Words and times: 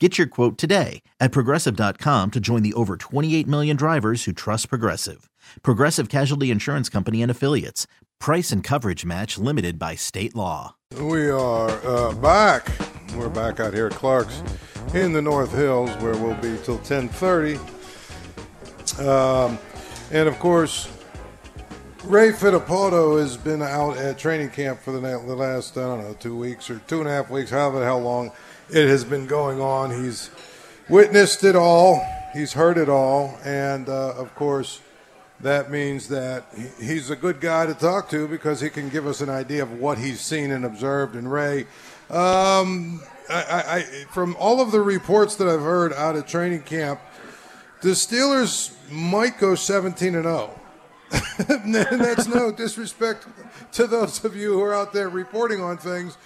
Get 0.00 0.18
your 0.18 0.26
quote 0.26 0.58
today 0.58 1.02
at 1.20 1.30
progressive.com 1.30 2.32
to 2.32 2.40
join 2.40 2.64
the 2.64 2.74
over 2.74 2.96
28 2.96 3.46
million 3.46 3.76
drivers 3.76 4.24
who 4.24 4.32
trust 4.32 4.68
Progressive. 4.68 5.30
Progressive 5.62 6.08
Casualty 6.08 6.50
Insurance 6.50 6.88
Company 6.88 7.22
and 7.22 7.30
Affiliates. 7.30 7.86
Price 8.18 8.50
and 8.50 8.64
coverage 8.64 9.04
match 9.04 9.38
limited 9.38 9.78
by 9.78 9.94
state 9.94 10.34
law. 10.34 10.74
We 11.00 11.30
are 11.30 11.70
uh, 11.86 12.12
back. 12.14 12.72
We're 13.14 13.28
back 13.28 13.60
out 13.60 13.72
here 13.72 13.86
at 13.86 13.92
Clark's 13.92 14.42
in 14.94 15.12
the 15.12 15.22
North 15.22 15.52
Hills 15.52 15.90
where 16.02 16.16
we'll 16.16 16.34
be 16.34 16.58
till 16.64 16.78
1030. 16.78 17.56
Um, 19.00 19.60
and 20.10 20.28
of 20.28 20.36
course, 20.40 20.88
Ray 22.02 22.32
Fittipaldo 22.32 23.20
has 23.20 23.36
been 23.36 23.62
out 23.62 23.96
at 23.96 24.18
training 24.18 24.50
camp 24.50 24.80
for 24.80 24.90
the, 24.90 24.98
the 25.00 25.36
last, 25.36 25.78
I 25.78 25.82
don't 25.82 26.02
know, 26.02 26.14
two 26.14 26.36
weeks 26.36 26.68
or 26.68 26.80
two 26.80 26.98
and 26.98 27.08
a 27.08 27.12
half 27.12 27.30
weeks, 27.30 27.50
however 27.50 27.84
how 27.84 27.98
long 27.98 28.32
it 28.70 28.88
has 28.88 29.04
been 29.04 29.26
going 29.26 29.60
on. 29.60 29.90
He's 29.90 30.30
witnessed 30.88 31.44
it 31.44 31.56
all, 31.56 32.04
he's 32.32 32.52
heard 32.52 32.78
it 32.78 32.88
all, 32.88 33.38
and 33.44 33.88
uh, 33.88 34.14
of 34.16 34.34
course, 34.34 34.80
that 35.40 35.70
means 35.70 36.08
that 36.08 36.44
he's 36.80 37.10
a 37.10 37.16
good 37.16 37.40
guy 37.40 37.66
to 37.66 37.74
talk 37.74 38.08
to 38.10 38.26
because 38.28 38.60
he 38.60 38.70
can 38.70 38.88
give 38.88 39.06
us 39.06 39.20
an 39.20 39.28
idea 39.28 39.62
of 39.62 39.78
what 39.78 39.98
he's 39.98 40.20
seen 40.20 40.50
and 40.50 40.64
observed. 40.64 41.16
And 41.16 41.30
Ray, 41.30 41.62
um, 42.08 43.02
I, 43.28 43.64
I, 43.66 44.04
from 44.10 44.36
all 44.38 44.60
of 44.60 44.70
the 44.70 44.80
reports 44.80 45.36
that 45.36 45.48
I've 45.48 45.60
heard 45.60 45.92
out 45.92 46.16
of 46.16 46.26
training 46.26 46.62
camp, 46.62 47.00
the 47.82 47.90
Steelers 47.90 48.72
might 48.90 49.38
go 49.38 49.54
17 49.54 50.14
and 50.14 50.24
0. 50.24 50.60
and 51.48 51.74
that's 51.74 52.26
no 52.26 52.50
disrespect 52.50 53.26
to 53.72 53.86
those 53.86 54.24
of 54.24 54.34
you 54.34 54.52
who 54.52 54.62
are 54.62 54.74
out 54.74 54.92
there 54.92 55.08
reporting 55.08 55.60
on 55.60 55.76
things 55.76 56.16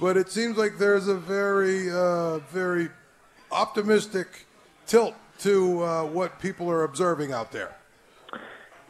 but 0.00 0.16
it 0.16 0.30
seems 0.30 0.56
like 0.56 0.78
there's 0.78 1.08
a 1.08 1.14
very, 1.14 1.90
uh, 1.90 2.38
very 2.38 2.88
optimistic 3.50 4.46
tilt 4.86 5.14
to 5.40 5.82
uh, 5.82 6.04
what 6.04 6.38
people 6.40 6.70
are 6.70 6.84
observing 6.84 7.32
out 7.32 7.52
there. 7.52 7.74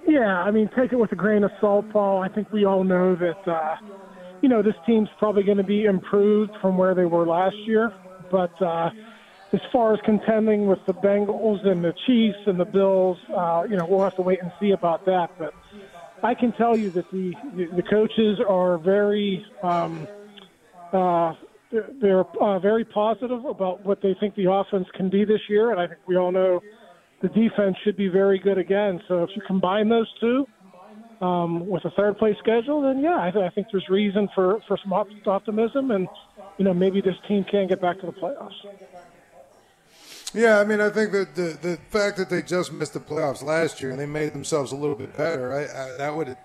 Yeah, 0.06 0.42
I 0.42 0.50
mean, 0.50 0.68
take 0.76 0.92
it 0.92 0.96
with 0.96 1.12
a 1.12 1.16
grain 1.16 1.44
of 1.44 1.50
salt, 1.60 1.90
Paul. 1.90 2.22
I 2.22 2.28
think 2.28 2.52
we 2.52 2.64
all 2.64 2.84
know 2.84 3.14
that, 3.16 3.48
uh, 3.48 3.76
you 4.42 4.48
know, 4.48 4.62
this 4.62 4.74
team's 4.86 5.08
probably 5.18 5.42
going 5.42 5.56
to 5.56 5.64
be 5.64 5.84
improved 5.84 6.52
from 6.60 6.76
where 6.76 6.94
they 6.94 7.06
were 7.06 7.26
last 7.26 7.56
year. 7.66 7.92
But 8.30 8.60
uh, 8.60 8.90
as 9.52 9.60
far 9.72 9.94
as 9.94 10.00
contending 10.04 10.66
with 10.66 10.84
the 10.86 10.92
Bengals 10.92 11.66
and 11.66 11.82
the 11.82 11.94
Chiefs 12.06 12.38
and 12.46 12.60
the 12.60 12.64
Bills, 12.64 13.16
uh, 13.34 13.64
you 13.68 13.76
know, 13.76 13.86
we'll 13.86 14.02
have 14.02 14.16
to 14.16 14.22
wait 14.22 14.42
and 14.42 14.52
see 14.60 14.72
about 14.72 15.06
that. 15.06 15.30
But 15.38 15.54
I 16.22 16.34
can 16.34 16.52
tell 16.52 16.76
you 16.76 16.90
that 16.90 17.10
the 17.10 17.34
the 17.54 17.82
coaches 17.82 18.40
are 18.46 18.78
very 18.78 19.44
um, 19.62 20.06
uh, 20.94 21.34
they're 22.00 22.24
uh, 22.40 22.58
very 22.58 22.84
positive 22.84 23.44
about 23.44 23.84
what 23.84 24.00
they 24.00 24.14
think 24.20 24.34
the 24.36 24.50
offense 24.50 24.86
can 24.94 25.10
be 25.10 25.24
this 25.24 25.40
year, 25.48 25.70
and 25.70 25.80
I 25.80 25.86
think 25.86 26.00
we 26.06 26.16
all 26.16 26.30
know 26.30 26.60
the 27.20 27.28
defense 27.28 27.76
should 27.84 27.96
be 27.96 28.08
very 28.08 28.38
good 28.38 28.58
again. 28.58 29.00
So 29.08 29.24
if 29.24 29.30
you 29.34 29.42
combine 29.46 29.88
those 29.88 30.08
two 30.20 30.46
um, 31.20 31.66
with 31.66 31.84
a 31.84 31.90
third 31.90 32.18
place 32.18 32.36
schedule, 32.38 32.82
then 32.82 33.02
yeah, 33.02 33.18
I, 33.20 33.30
th- 33.30 33.44
I 33.44 33.50
think 33.50 33.68
there's 33.72 33.88
reason 33.88 34.28
for 34.34 34.60
for 34.68 34.78
some 34.82 34.92
optimism, 34.92 35.90
and 35.90 36.06
you 36.58 36.64
know 36.64 36.74
maybe 36.74 37.00
this 37.00 37.16
team 37.26 37.44
can 37.50 37.66
get 37.66 37.80
back 37.80 37.98
to 38.00 38.06
the 38.06 38.12
playoffs. 38.12 38.52
Yeah, 40.32 40.58
I 40.58 40.64
mean, 40.64 40.80
I 40.80 40.90
think 40.90 41.12
that 41.12 41.34
the 41.34 41.58
the 41.60 41.78
fact 41.90 42.16
that 42.18 42.30
they 42.30 42.42
just 42.42 42.72
missed 42.72 42.94
the 42.94 43.00
playoffs 43.00 43.42
last 43.42 43.80
year 43.80 43.90
and 43.90 43.98
they 43.98 44.06
made 44.06 44.32
themselves 44.32 44.72
a 44.72 44.76
little 44.76 44.96
bit 44.96 45.16
better, 45.16 45.52
I, 45.52 45.62
I, 45.62 45.96
that 45.98 46.14
would 46.14 46.36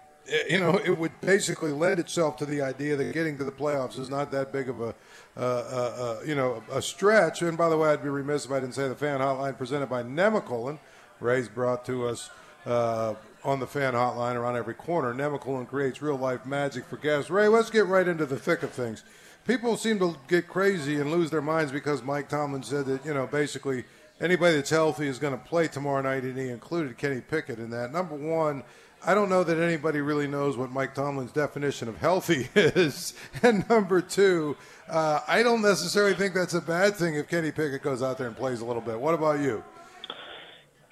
you 0.49 0.59
know, 0.59 0.79
it 0.83 0.97
would 0.97 1.19
basically 1.21 1.71
lend 1.71 1.99
itself 1.99 2.37
to 2.37 2.45
the 2.45 2.61
idea 2.61 2.95
that 2.95 3.13
getting 3.13 3.37
to 3.37 3.43
the 3.43 3.51
playoffs 3.51 3.99
is 3.99 4.09
not 4.09 4.31
that 4.31 4.51
big 4.51 4.69
of 4.69 4.81
a, 4.81 4.95
uh, 5.37 5.39
uh, 5.39 5.41
uh, 5.41 6.19
you 6.25 6.35
know, 6.35 6.63
a 6.71 6.81
stretch. 6.81 7.41
And 7.41 7.57
by 7.57 7.69
the 7.69 7.77
way, 7.77 7.89
I'd 7.89 8.03
be 8.03 8.09
remiss 8.09 8.45
if 8.45 8.51
I 8.51 8.59
didn't 8.59 8.75
say 8.75 8.87
the 8.87 8.95
fan 8.95 9.19
hotline 9.19 9.57
presented 9.57 9.87
by 9.87 10.03
Nemacolin, 10.03 10.79
Ray's 11.19 11.49
brought 11.49 11.85
to 11.85 12.07
us 12.07 12.29
uh, 12.65 13.15
on 13.43 13.59
the 13.59 13.67
fan 13.67 13.93
hotline 13.93 14.35
around 14.35 14.55
every 14.55 14.73
corner. 14.73 15.13
Nemacolin 15.13 15.67
creates 15.67 16.01
real 16.01 16.17
life 16.17 16.45
magic 16.45 16.85
for 16.85 16.97
guests. 16.97 17.29
Ray, 17.29 17.47
let's 17.47 17.69
get 17.69 17.85
right 17.87 18.07
into 18.07 18.25
the 18.25 18.37
thick 18.37 18.63
of 18.63 18.71
things. 18.71 19.03
People 19.47 19.77
seem 19.77 19.99
to 19.99 20.15
get 20.27 20.47
crazy 20.47 20.99
and 20.99 21.11
lose 21.11 21.31
their 21.31 21.41
minds 21.41 21.71
because 21.71 22.03
Mike 22.03 22.29
Tomlin 22.29 22.63
said 22.63 22.85
that, 22.85 23.05
you 23.05 23.13
know, 23.13 23.25
basically 23.25 23.85
anybody 24.21 24.55
that's 24.55 24.69
healthy 24.69 25.07
is 25.07 25.19
going 25.19 25.37
to 25.37 25.43
play 25.43 25.67
tomorrow 25.67 26.01
night, 26.01 26.23
and 26.23 26.37
he 26.37 26.49
included 26.49 26.97
Kenny 26.97 27.21
Pickett 27.21 27.59
in 27.59 27.69
that. 27.71 27.91
Number 27.91 28.15
one, 28.15 28.63
I 29.05 29.13
don't 29.13 29.29
know 29.29 29.43
that 29.43 29.57
anybody 29.57 30.01
really 30.01 30.27
knows 30.27 30.57
what 30.57 30.71
Mike 30.71 30.93
Tomlin's 30.93 31.31
definition 31.31 31.87
of 31.87 31.97
healthy 31.97 32.49
is. 32.55 33.13
And 33.41 33.67
number 33.69 34.01
two, 34.01 34.57
uh, 34.89 35.21
I 35.27 35.43
don't 35.43 35.61
necessarily 35.61 36.13
think 36.13 36.33
that's 36.33 36.53
a 36.53 36.61
bad 36.61 36.95
thing 36.95 37.15
if 37.15 37.27
Kenny 37.29 37.51
Pickett 37.51 37.81
goes 37.81 38.03
out 38.03 38.17
there 38.17 38.27
and 38.27 38.35
plays 38.35 38.61
a 38.61 38.65
little 38.65 38.81
bit. 38.81 38.99
What 38.99 39.13
about 39.13 39.39
you? 39.39 39.63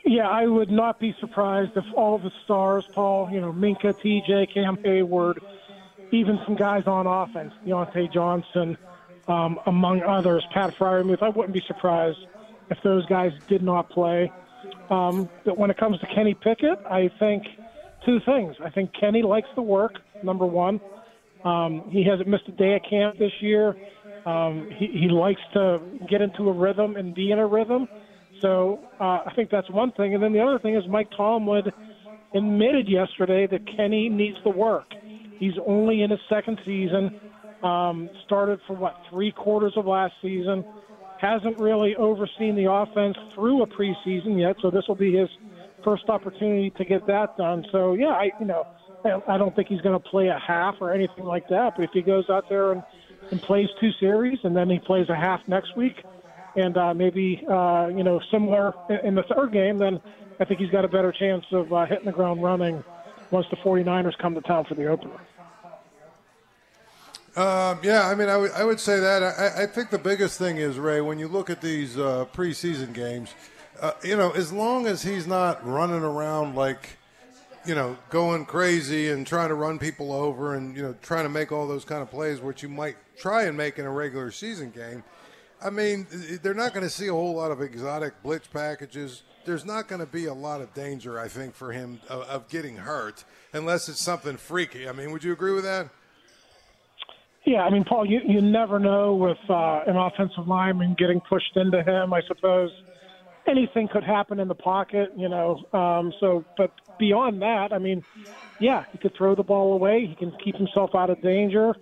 Yeah, 0.06 0.30
I 0.30 0.48
would 0.48 0.72
not 0.72 1.02
be 1.02 1.14
surprised 1.20 1.76
if 1.76 1.84
all 1.94 2.18
the 2.18 2.32
stars, 2.46 2.86
Paul, 2.94 3.30
you 3.30 3.42
know, 3.42 3.52
Minkah, 3.52 3.94
TJ, 3.94 4.54
Cam 4.54 4.78
Heyward, 4.78 5.40
even 6.12 6.40
some 6.46 6.56
guys 6.56 6.88
on 6.88 7.06
offense, 7.08 7.54
Diontae 7.66 8.14
Johnson, 8.14 8.78
um, 9.28 9.60
among 9.66 10.02
others, 10.04 10.46
Pat 10.54 10.74
Freiermuth, 10.76 11.22
I 11.22 11.28
wouldn't 11.28 11.54
be 11.54 11.64
surprised 11.68 12.20
if 12.70 12.78
those 12.84 13.06
guys 13.08 13.32
did 13.48 13.64
not 13.64 13.90
play. 13.90 14.32
Um, 14.90 15.30
but 15.46 15.58
when 15.58 15.70
it 15.70 15.78
comes 15.78 16.00
to 16.00 16.08
Kenny 16.14 16.34
Pickett, 16.34 16.80
I 16.90 17.10
think– 17.20 17.44
two 18.08 18.20
things. 18.26 18.56
I 18.64 18.70
think 18.70 18.92
Kenny 19.00 19.22
likes 19.22 19.50
the 19.56 19.62
work. 19.62 19.94
Number 20.24 20.46
one, 20.46 20.80
um, 21.44 21.84
he 21.90 22.04
hasn't 22.04 22.28
missed 22.28 22.48
a 22.48 22.52
day 22.52 22.76
of 22.76 22.82
camp 22.90 23.20
this 23.20 23.34
year. 23.42 23.76
Um, 24.26 24.70
he, 24.78 24.88
he 24.88 25.10
likes 25.10 25.42
to 25.54 25.80
get 26.10 26.22
into 26.22 26.50
a 26.50 26.54
rhythm 26.54 26.96
and 26.96 27.14
be 27.14 27.32
in 27.32 27.40
a 27.40 27.46
rhythm. 27.46 27.88
So 28.42 28.80
uh, 29.00 29.20
I 29.26 29.32
think 29.36 29.50
that's 29.52 29.70
one 29.70 29.92
thing. 29.92 30.14
And 30.14 30.24
then 30.24 30.34
the 30.34 30.40
other 30.40 30.60
thing 30.60 30.76
is 30.76 30.84
Mike 30.90 31.10
Tomlin 31.16 31.66
admitted 32.34 32.88
yesterday 32.88 33.48
that 33.48 33.62
Kenny 33.76 34.10
needs 34.10 34.38
the 34.44 34.52
work. 34.52 34.86
He's 35.38 35.54
only 35.66 36.02
in 36.02 36.10
his 36.10 36.20
second 36.30 36.60
season. 36.66 37.20
Um, 37.64 38.10
started 38.26 38.60
for 38.68 38.76
what 38.76 38.96
three 39.10 39.32
quarters 39.32 39.74
of 39.76 39.86
last 39.86 40.14
season. 40.22 40.64
Hasn't 41.20 41.58
really 41.58 41.96
overseen 41.96 42.56
the 42.56 42.72
offense 42.72 43.18
through 43.34 43.64
a 43.64 43.68
preseason 43.68 44.40
yet. 44.40 44.58
So 44.62 44.70
this 44.70 44.88
will 44.88 44.96
be 44.96 45.16
his 45.16 45.30
first 45.84 46.10
opportunity 46.10 46.72
to 46.72 46.86
get 46.86 47.08
that 47.08 47.38
done. 47.38 47.66
So 47.72 47.94
yeah, 47.94 48.10
I 48.10 48.32
you 48.40 48.46
know 48.46 48.68
I 49.28 49.38
don't 49.38 49.56
think 49.56 49.68
he's 49.68 49.82
going 49.82 50.00
to 50.00 50.10
play 50.10 50.28
a 50.28 50.40
half 50.40 50.76
or 50.80 50.94
anything 50.94 51.24
like 51.24 51.48
that. 51.50 51.74
But 51.76 51.84
if 51.84 51.92
he 51.94 52.02
goes 52.02 52.30
out 52.30 52.50
there 52.50 52.72
and, 52.72 52.84
and 53.32 53.42
plays 53.42 53.70
two 53.80 53.92
series 54.00 54.40
and 54.44 54.56
then 54.56 54.70
he 54.70 54.80
plays 54.80 55.10
a 55.10 55.16
half 55.16 55.42
next 55.48 55.76
week, 55.76 56.04
and 56.56 56.78
uh, 56.78 56.94
maybe 56.94 57.44
uh, 57.50 57.88
you 57.88 58.04
know 58.04 58.20
similar 58.32 58.74
in 59.04 59.16
the 59.16 59.24
third 59.24 59.54
game, 59.54 59.78
then 59.78 60.00
I 60.40 60.46
think 60.46 60.60
he's 60.60 60.72
got 60.72 60.86
a 60.86 60.90
better 60.90 61.12
chance 61.12 61.46
of 61.52 61.72
uh, 61.72 61.86
hitting 61.86 62.06
the 62.06 62.12
ground 62.12 62.44
running 62.44 62.84
once 63.32 63.46
the 63.50 63.58
49ers 63.58 64.18
come 64.18 64.36
to 64.36 64.42
town 64.42 64.66
for 64.66 64.76
the 64.76 64.86
opener. 64.88 65.20
Um, 67.38 67.80
yeah, 67.84 68.08
I 68.08 68.16
mean, 68.16 68.30
I, 68.30 68.34
w- 68.34 68.52
I 68.54 68.64
would 68.64 68.80
say 68.80 69.00
that. 69.00 69.22
I, 69.22 69.64
I 69.64 69.66
think 69.68 69.92
the 69.92 70.00
biggest 70.00 70.38
thing 70.38 70.58
is, 70.58 70.80
Ray, 70.80 71.02
when 71.02 71.20
you 71.20 71.28
look 71.28 71.50
at 71.50 71.62
these 71.62 71.98
uh, 71.98 72.26
preseason 72.34 72.94
games– 72.94 73.34
uh, 73.82 73.92
you 74.04 74.16
know, 74.16 74.32
as 74.32 74.52
long 74.52 74.88
as 74.88 75.04
he's 75.04 75.28
not 75.28 75.66
running 75.66 76.02
around 76.02 76.56
like, 76.56 76.98
you 77.66 77.76
know, 77.76 77.98
going 78.10 78.46
crazy 78.46 79.10
and 79.10 79.28
trying 79.28 79.50
to 79.50 79.56
run 79.56 79.78
people 79.78 80.12
over 80.12 80.56
and, 80.56 80.76
you 80.76 80.82
know, 80.82 80.96
trying 81.02 81.24
to 81.24 81.30
make 81.30 81.52
all 81.52 81.68
those 81.68 81.86
kind 81.86 82.02
of 82.02 82.10
plays, 82.10 82.40
which 82.40 82.64
you 82.64 82.70
might 82.70 82.96
try 83.18 83.44
and 83.44 83.58
make 83.58 83.78
in 83.78 83.86
a 83.86 83.92
regular 83.92 84.32
season 84.32 84.72
game, 84.72 85.04
I 85.62 85.70
mean, 85.70 86.08
they're 86.42 86.54
not 86.54 86.74
going 86.74 86.86
to 86.86 86.90
see 86.90 87.08
a 87.08 87.14
whole 87.14 87.36
lot 87.36 87.52
of 87.52 87.62
exotic 87.62 88.22
blitz 88.24 88.48
packages. 88.48 89.24
There's 89.46 89.66
not 89.66 89.88
going 89.88 90.02
to 90.02 90.08
be 90.08 90.26
a 90.26 90.34
lot 90.34 90.62
of 90.62 90.74
danger, 90.74 91.20
I 91.20 91.28
think, 91.28 91.56
for 91.56 91.72
him 91.72 92.00
of, 92.10 92.22
of 92.24 92.50
getting 92.50 92.78
hurt 92.78 93.26
unless 93.54 93.90
it's 93.90 94.02
something 94.02 94.38
freaky. 94.38 94.88
I 94.88 94.92
mean, 94.92 95.12
would 95.12 95.24
you 95.24 95.34
agree 95.34 95.54
with 95.54 95.64
that? 95.64 95.90
Yeah, 97.48 97.62
I 97.62 97.70
mean, 97.70 97.86
Paul, 97.86 98.06
you, 98.06 98.20
you 98.28 98.42
never 98.42 98.78
know 98.78 99.16
with 99.16 99.38
uh, 99.50 99.80
an 99.88 99.96
offensive 99.96 100.50
lineman 100.50 100.98
getting 101.00 101.22
pushed 101.22 101.56
into 101.56 101.82
him. 101.82 102.14
I 102.14 102.20
suppose 102.28 102.70
anything 103.48 103.88
could 103.88 104.04
happen 104.04 104.42
in 104.42 104.50
the 104.50 104.54
pocket, 104.54 105.12
you 105.16 105.30
know. 105.30 105.64
Um, 105.72 106.12
so, 106.20 106.44
but 106.58 106.72
beyond 107.00 107.42
that, 107.42 107.70
I 107.72 107.78
mean, 107.78 108.04
yeah, 108.60 108.84
he 108.92 108.98
could 108.98 109.14
throw 109.18 109.34
the 109.34 109.44
ball 109.44 109.72
away. 109.72 110.06
He 110.10 110.16
can 110.16 110.34
keep 110.44 110.58
himself 110.58 110.90
out 110.94 111.10
of 111.10 111.22
danger. 111.22 111.74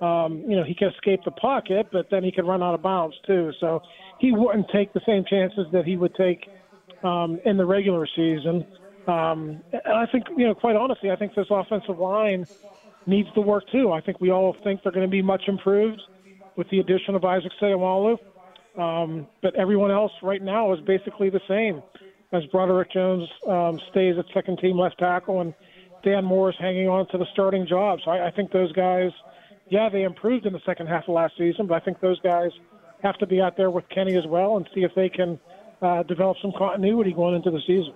Um, 0.00 0.42
you 0.48 0.56
know, 0.56 0.64
he 0.64 0.74
can 0.74 0.88
escape 0.88 1.20
the 1.24 1.30
pocket, 1.30 1.86
but 1.92 2.08
then 2.10 2.24
he 2.24 2.32
can 2.32 2.44
run 2.44 2.60
out 2.60 2.74
of 2.74 2.82
bounds 2.82 3.14
too. 3.24 3.52
So 3.60 3.80
he 4.18 4.32
wouldn't 4.32 4.70
take 4.72 4.92
the 4.92 5.02
same 5.06 5.24
chances 5.24 5.68
that 5.72 5.84
he 5.84 5.96
would 5.96 6.16
take 6.16 6.48
um, 7.04 7.38
in 7.44 7.58
the 7.58 7.64
regular 7.64 8.08
season. 8.08 8.66
Um, 9.06 9.62
and 9.72 9.94
I 9.94 10.06
think, 10.10 10.24
you 10.36 10.48
know, 10.48 10.56
quite 10.56 10.74
honestly, 10.74 11.12
I 11.12 11.16
think 11.16 11.36
this 11.36 11.46
offensive 11.48 12.00
line 12.00 12.44
needs 13.06 13.28
to 13.34 13.40
work 13.40 13.64
too. 13.70 13.92
I 13.92 14.00
think 14.00 14.20
we 14.20 14.30
all 14.30 14.56
think 14.64 14.82
they're 14.82 14.92
going 14.92 15.06
to 15.06 15.10
be 15.10 15.22
much 15.22 15.42
improved 15.48 16.00
with 16.56 16.68
the 16.70 16.80
addition 16.80 17.14
of 17.14 17.24
Isaac 17.24 17.52
Seumalo. 17.60 18.18
Um, 18.78 19.26
but 19.42 19.54
everyone 19.56 19.90
else 19.90 20.12
right 20.22 20.42
now 20.42 20.72
is 20.72 20.80
basically 20.80 21.28
the 21.30 21.40
same 21.46 21.82
as 22.32 22.42
Broderick 22.46 22.90
Jones 22.92 23.28
um, 23.46 23.78
stays 23.90 24.16
at 24.18 24.24
second 24.32 24.58
team 24.58 24.78
left 24.78 24.98
tackle 24.98 25.40
and 25.42 25.52
Dan 26.02 26.24
Moore 26.24 26.50
is 26.50 26.56
hanging 26.58 26.88
on 26.88 27.06
to 27.08 27.18
the 27.18 27.26
starting 27.32 27.66
job. 27.66 28.00
So 28.04 28.10
I, 28.10 28.28
I 28.28 28.30
think 28.30 28.50
those 28.50 28.72
guys, 28.72 29.10
yeah, 29.68 29.88
they 29.88 30.02
improved 30.02 30.46
in 30.46 30.52
the 30.52 30.60
second 30.64 30.86
half 30.86 31.04
of 31.06 31.14
last 31.14 31.34
season, 31.38 31.66
but 31.66 31.74
I 31.74 31.84
think 31.84 32.00
those 32.00 32.20
guys 32.20 32.50
have 33.02 33.18
to 33.18 33.26
be 33.26 33.40
out 33.40 33.56
there 33.56 33.70
with 33.70 33.84
Kenny 33.88 34.16
as 34.16 34.26
well 34.26 34.56
and 34.56 34.68
see 34.74 34.80
if 34.80 34.92
they 34.94 35.08
can 35.08 35.38
uh, 35.82 36.02
develop 36.04 36.36
some 36.40 36.52
continuity 36.56 37.12
going 37.12 37.34
into 37.34 37.50
the 37.50 37.60
season. 37.66 37.92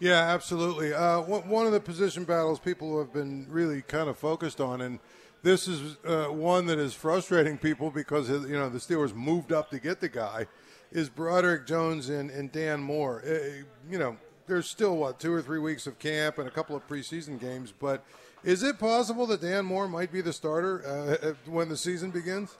Yeah, 0.00 0.14
absolutely. 0.14 0.94
Uh, 0.94 1.20
one 1.20 1.66
of 1.66 1.72
the 1.72 1.80
position 1.80 2.24
battles 2.24 2.58
people 2.58 2.98
have 2.98 3.12
been 3.12 3.46
really 3.50 3.82
kind 3.82 4.08
of 4.08 4.16
focused 4.16 4.58
on, 4.58 4.80
and 4.80 4.98
this 5.42 5.68
is 5.68 5.98
uh, 6.06 6.24
one 6.28 6.64
that 6.66 6.78
is 6.78 6.94
frustrating 6.94 7.58
people 7.58 7.90
because 7.90 8.30
you 8.30 8.56
know 8.56 8.70
the 8.70 8.78
Steelers 8.78 9.14
moved 9.14 9.52
up 9.52 9.68
to 9.70 9.78
get 9.78 10.00
the 10.00 10.08
guy, 10.08 10.46
is 10.90 11.10
Broderick 11.10 11.66
Jones 11.66 12.08
and, 12.08 12.30
and 12.30 12.50
Dan 12.50 12.80
Moore. 12.80 13.22
Uh, 13.26 13.62
you 13.90 13.98
know, 13.98 14.16
there's 14.46 14.66
still 14.66 14.96
what 14.96 15.20
two 15.20 15.34
or 15.34 15.42
three 15.42 15.58
weeks 15.58 15.86
of 15.86 15.98
camp 15.98 16.38
and 16.38 16.48
a 16.48 16.50
couple 16.50 16.74
of 16.74 16.88
preseason 16.88 17.38
games, 17.38 17.70
but 17.78 18.02
is 18.42 18.62
it 18.62 18.78
possible 18.78 19.26
that 19.26 19.42
Dan 19.42 19.66
Moore 19.66 19.86
might 19.86 20.10
be 20.10 20.22
the 20.22 20.32
starter 20.32 20.82
uh, 21.22 21.34
when 21.44 21.68
the 21.68 21.76
season 21.76 22.10
begins? 22.10 22.56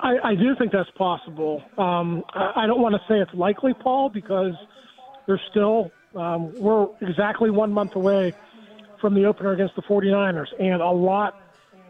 I, 0.00 0.30
I 0.30 0.34
do 0.36 0.54
think 0.56 0.70
that's 0.70 0.90
possible. 0.96 1.60
Um, 1.76 2.22
I, 2.34 2.52
I 2.62 2.66
don't 2.68 2.80
want 2.80 2.94
to 2.94 3.00
say 3.08 3.18
it's 3.18 3.34
likely, 3.34 3.74
Paul, 3.74 4.10
because– 4.10 4.54
there's 5.30 5.40
still 5.48 5.92
um, 6.16 6.52
we're 6.58 6.88
exactly 7.00 7.50
one 7.50 7.72
month 7.72 7.94
away 7.94 8.34
from 9.00 9.14
the 9.14 9.26
opener 9.26 9.52
against 9.52 9.76
the 9.76 9.82
49ers, 9.82 10.48
and 10.58 10.82
a 10.82 10.90
lot 10.90 11.40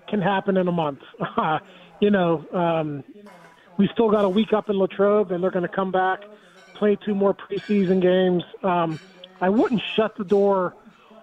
can 0.08 0.20
happen 0.20 0.58
in 0.58 0.68
a 0.68 0.72
month. 0.72 0.98
you 2.00 2.10
know, 2.10 2.44
um, 2.52 3.02
we 3.78 3.88
still 3.94 4.10
got 4.10 4.26
a 4.26 4.28
week 4.28 4.52
up 4.52 4.68
in 4.68 4.76
Latrobe, 4.76 5.32
and 5.32 5.42
they're 5.42 5.50
going 5.50 5.66
to 5.66 5.74
come 5.74 5.90
back, 5.90 6.20
play 6.74 6.98
two 7.02 7.14
more 7.14 7.34
preseason 7.34 8.02
games. 8.02 8.44
Um, 8.62 9.00
I 9.40 9.48
wouldn't 9.48 9.80
shut 9.96 10.18
the 10.18 10.24
door 10.24 10.74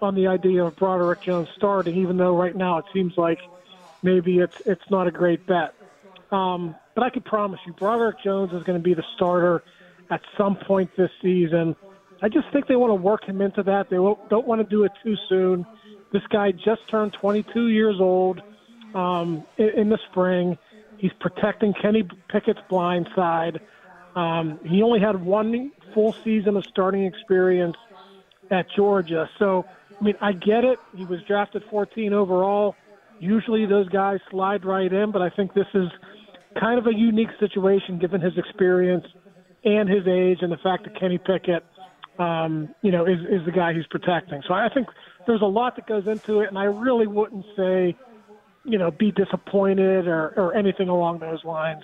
on 0.02 0.16
the 0.16 0.26
idea 0.26 0.64
of 0.64 0.74
Broderick 0.74 1.22
Jones 1.22 1.46
starting, 1.56 1.96
even 1.98 2.16
though 2.16 2.36
right 2.36 2.56
now 2.56 2.78
it 2.78 2.86
seems 2.92 3.12
like 3.16 3.38
maybe 4.02 4.38
it's 4.38 4.54
it's 4.66 4.90
not 4.90 5.06
a 5.06 5.12
great 5.12 5.46
bet. 5.46 5.72
Um, 6.32 6.74
but 6.96 7.04
I 7.04 7.10
can 7.10 7.22
promise 7.22 7.60
you, 7.64 7.74
Broderick 7.74 8.16
Jones 8.24 8.52
is 8.52 8.64
going 8.64 8.76
to 8.76 8.82
be 8.82 8.94
the 8.94 9.04
starter 9.14 9.62
at 10.10 10.20
some 10.36 10.56
point 10.56 10.90
this 10.96 11.10
season. 11.22 11.76
I 12.20 12.28
just 12.28 12.50
think 12.52 12.66
they 12.66 12.76
want 12.76 12.90
to 12.90 12.94
work 12.94 13.24
him 13.24 13.40
into 13.40 13.62
that. 13.64 13.90
They 13.90 13.96
don't 13.96 14.46
want 14.46 14.60
to 14.60 14.66
do 14.68 14.84
it 14.84 14.92
too 15.02 15.16
soon. 15.28 15.64
This 16.12 16.22
guy 16.30 16.52
just 16.52 16.88
turned 16.88 17.12
22 17.12 17.68
years 17.68 17.96
old 18.00 18.40
um, 18.94 19.44
in, 19.56 19.68
in 19.68 19.88
the 19.88 19.98
spring. 20.10 20.58
He's 20.96 21.12
protecting 21.20 21.74
Kenny 21.74 22.08
Pickett's 22.28 22.60
blind 22.68 23.08
side. 23.14 23.60
Um, 24.16 24.58
he 24.64 24.82
only 24.82 24.98
had 24.98 25.22
one 25.22 25.70
full 25.94 26.12
season 26.24 26.56
of 26.56 26.64
starting 26.64 27.04
experience 27.04 27.76
at 28.50 28.66
Georgia. 28.74 29.30
So, 29.38 29.64
I 30.00 30.04
mean, 30.04 30.14
I 30.20 30.32
get 30.32 30.64
it. 30.64 30.78
He 30.96 31.04
was 31.04 31.20
drafted 31.22 31.62
14 31.70 32.12
overall. 32.12 32.74
Usually 33.20 33.66
those 33.66 33.88
guys 33.90 34.18
slide 34.30 34.64
right 34.64 34.92
in, 34.92 35.12
but 35.12 35.22
I 35.22 35.30
think 35.30 35.54
this 35.54 35.66
is 35.74 35.88
kind 36.58 36.78
of 36.78 36.86
a 36.86 36.94
unique 36.94 37.30
situation 37.38 37.98
given 37.98 38.20
his 38.20 38.36
experience 38.36 39.04
and 39.64 39.88
his 39.88 40.06
age 40.08 40.38
and 40.40 40.50
the 40.50 40.56
fact 40.56 40.84
that 40.84 40.98
Kenny 40.98 41.18
Pickett– 41.18 41.64
um, 42.18 42.74
you 42.82 42.90
know, 42.90 43.06
is, 43.06 43.20
is 43.30 43.44
the 43.44 43.52
guy 43.52 43.72
he's 43.72 43.86
protecting. 43.86 44.42
So 44.46 44.54
I 44.54 44.68
think 44.68 44.88
there's 45.26 45.42
a 45.42 45.46
lot 45.46 45.76
that 45.76 45.86
goes 45.86 46.06
into 46.06 46.40
it, 46.40 46.48
and 46.48 46.58
I 46.58 46.64
really 46.64 47.06
wouldn't 47.06 47.44
say, 47.56 47.96
you 48.64 48.78
know, 48.78 48.90
be 48.90 49.12
disappointed 49.12 50.06
or, 50.06 50.34
or 50.36 50.54
anything 50.54 50.88
along 50.88 51.20
those 51.20 51.44
lines. 51.44 51.82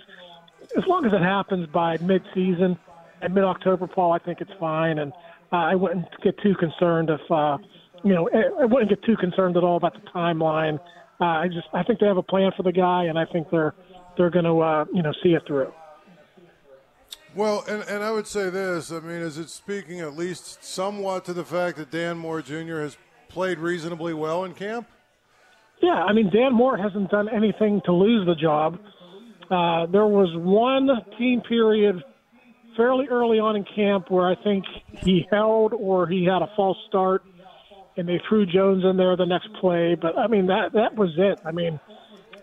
As 0.76 0.86
long 0.86 1.04
as 1.06 1.12
it 1.12 1.20
happens 1.22 1.66
by 1.68 1.98
mid-season 1.98 2.78
and 3.20 3.34
mid-October, 3.34 3.86
Paul, 3.86 4.12
I 4.12 4.18
think 4.18 4.40
it's 4.40 4.52
fine, 4.58 4.98
and 4.98 5.12
uh, 5.52 5.56
I 5.56 5.74
wouldn't 5.74 6.06
get 6.22 6.38
too 6.42 6.54
concerned 6.54 7.10
if, 7.10 7.20
uh, 7.30 7.58
you 8.02 8.14
know, 8.14 8.28
I 8.60 8.64
wouldn't 8.64 8.90
get 8.90 9.02
too 9.04 9.16
concerned 9.16 9.56
at 9.56 9.62
all 9.62 9.76
about 9.76 9.94
the 9.94 10.10
timeline. 10.10 10.78
Uh, 11.20 11.24
I 11.24 11.48
just, 11.48 11.68
I 11.72 11.82
think 11.84 12.00
they 12.00 12.06
have 12.06 12.16
a 12.16 12.22
plan 12.22 12.50
for 12.56 12.64
the 12.64 12.72
guy, 12.72 13.04
and 13.04 13.18
I 13.18 13.24
think 13.24 13.50
they're 13.50 13.74
they're 14.16 14.30
going 14.30 14.44
to, 14.44 14.60
uh, 14.60 14.84
you 14.92 15.02
know, 15.02 15.12
see 15.22 15.30
it 15.30 15.42
through. 15.46 15.72
Well, 17.34 17.64
and, 17.68 17.82
and 17.88 18.04
I 18.04 18.12
would 18.12 18.26
say 18.26 18.48
this. 18.48 18.92
I 18.92 19.00
mean, 19.00 19.20
is 19.20 19.38
it 19.38 19.50
speaking 19.50 20.00
at 20.00 20.16
least 20.16 20.64
somewhat 20.64 21.24
to 21.24 21.32
the 21.32 21.44
fact 21.44 21.76
that 21.78 21.90
Dan 21.90 22.16
Moore 22.16 22.42
Jr. 22.42 22.80
has 22.80 22.96
played 23.28 23.58
reasonably 23.58 24.14
well 24.14 24.44
in 24.44 24.54
camp? 24.54 24.86
Yeah, 25.82 26.04
I 26.04 26.12
mean, 26.12 26.30
Dan 26.30 26.54
Moore 26.54 26.76
hasn't 26.76 27.10
done 27.10 27.28
anything 27.28 27.80
to 27.86 27.92
lose 27.92 28.26
the 28.26 28.36
job. 28.36 28.78
Uh, 29.50 29.86
there 29.86 30.06
was 30.06 30.28
one 30.36 30.88
team 31.18 31.40
period 31.40 32.02
fairly 32.76 33.06
early 33.08 33.38
on 33.38 33.56
in 33.56 33.64
camp 33.64 34.10
where 34.10 34.26
I 34.26 34.34
think 34.42 34.64
he 35.04 35.26
held 35.30 35.72
or 35.74 36.06
he 36.06 36.24
had 36.24 36.42
a 36.42 36.48
false 36.56 36.78
start, 36.88 37.22
and 37.96 38.08
they 38.08 38.20
threw 38.28 38.46
Jones 38.46 38.84
in 38.84 38.96
there 38.96 39.16
the 39.16 39.26
next 39.26 39.48
play. 39.60 39.96
But 40.00 40.16
I 40.16 40.28
mean, 40.28 40.46
that 40.46 40.72
that 40.74 40.94
was 40.94 41.10
it. 41.18 41.38
I 41.44 41.52
mean, 41.52 41.78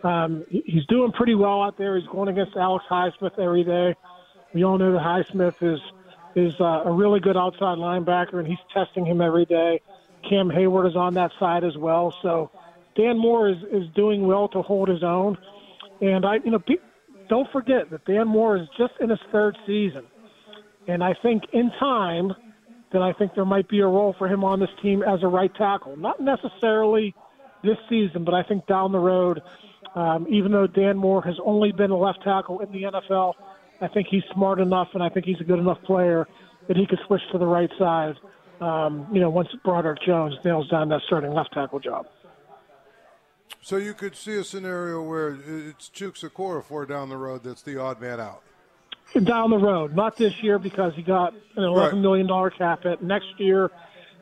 um, 0.04 0.46
he's 0.50 0.86
doing 0.88 1.12
pretty 1.12 1.36
well 1.36 1.64
out 1.64 1.78
there. 1.78 1.98
He's 1.98 2.08
going 2.10 2.30
against 2.30 2.56
Alex 2.56 2.86
Highsmith 2.90 3.40
every 3.40 3.64
day. 3.64 3.96
We 4.54 4.64
all 4.64 4.78
know 4.78 4.94
that 4.94 5.02
Highsmith 5.02 5.56
is 5.62 5.80
is 6.36 6.54
uh, 6.60 6.84
a 6.86 6.92
really 6.92 7.20
good 7.20 7.36
outside 7.36 7.78
linebacker, 7.78 8.36
and 8.36 8.48
he's 8.48 8.58
testing 8.74 9.06
him 9.06 9.22
every 9.22 9.46
day. 9.46 9.82
Cam 10.30 10.50
Heyward 10.50 10.90
is 10.90 10.96
on 10.96 11.16
that 11.16 11.32
side 11.40 11.64
as 11.64 11.76
well. 11.78 12.14
So 12.22 12.52
Dan 12.96 13.18
Moore 13.18 13.50
is, 13.50 13.58
is 13.72 13.88
doing 13.96 14.28
well 14.28 14.48
to 14.50 14.62
hold 14.62 14.88
his 14.88 15.04
own. 15.04 15.38
And 16.00 16.26
I, 16.26 16.36
you 16.36 16.52
know, 16.52 16.60
pe- 16.60 16.76
don't 17.30 17.52
forget 17.52 17.90
that 17.90 18.06
Dan 18.06 18.28
Moore 18.28 18.58
is 18.58 18.68
just 18.78 18.94
in 19.00 19.10
his 19.10 19.20
third 19.32 19.58
season, 19.66 20.06
and 20.88 21.04
I 21.04 21.16
think 21.22 21.44
in 21.54 21.72
time 21.80 22.34
that 22.92 23.02
I 23.02 23.14
think 23.14 23.36
there 23.36 23.46
might 23.46 23.70
be 23.70 23.80
a 23.80 23.88
role 23.88 24.16
for 24.18 24.28
him 24.28 24.44
on 24.44 24.60
this 24.60 24.70
team 24.82 25.02
as 25.04 25.24
a 25.24 25.28
right 25.28 25.54
tackle. 25.56 25.96
Not 25.96 26.20
necessarily 26.20 27.16
this 27.64 27.78
season, 27.90 28.26
but 28.26 28.34
I 28.34 28.44
think 28.44 28.68
down 28.68 28.92
the 28.92 29.00
road. 29.00 29.42
Um, 29.94 30.26
even 30.30 30.54
though 30.54 30.68
Dan 30.68 30.98
Moore 30.98 31.22
has 31.24 31.36
only 31.44 31.74
been 31.74 31.92
a 31.92 31.98
left 31.98 32.24
tackle 32.24 32.60
in 32.62 32.72
the 32.72 32.84
NFL 32.84 33.34
I 33.82 33.88
think 33.88 34.08
he's 34.10 34.24
smart 34.34 34.60
enough, 34.60 34.90
and 34.94 35.02
I 35.02 35.10
think 35.10 35.26
he's 35.26 35.40
a 35.42 35.44
good 35.44 35.60
enough 35.60 35.82
player 35.84 36.28
that 36.68 36.78
he 36.78 36.86
could 36.86 37.00
switch 37.08 37.22
to 37.32 37.38
the 37.38 37.46
right 37.48 37.70
side. 37.78 38.16
Um, 38.62 39.08
you 39.12 39.20
know, 39.20 39.30
once 39.30 39.50
Broderick 39.64 40.00
Jones 40.06 40.36
nails 40.46 40.70
down 40.70 40.90
that 40.90 41.02
starting 41.08 41.34
left 41.34 41.52
tackle 41.54 41.80
job. 41.80 42.06
So 43.64 43.78
you 43.78 43.94
could 43.94 44.16
see 44.16 44.38
a 44.38 44.44
scenario 44.44 45.02
where 45.02 45.30
it's 45.30 45.90
Chuks 45.90 46.28
Okorafor 46.28 46.88
down 46.88 47.10
the 47.10 47.18
road 47.18 47.44
that's 47.44 47.64
the 47.64 47.80
odd 47.80 48.00
man 48.00 48.20
out. 48.20 48.44
Down 49.24 49.50
the 49.50 49.58
road, 49.58 49.96
not 49.96 50.16
this 50.16 50.42
year 50.42 50.58
because 50.58 50.94
he 50.96 51.02
got 51.02 51.34
an 51.34 51.64
eleven 51.64 51.98
right. 51.98 52.02
million 52.02 52.28
dollar 52.28 52.50
cap 52.50 52.84
hit. 52.84 53.04
Next 53.04 53.28
year, 53.38 53.70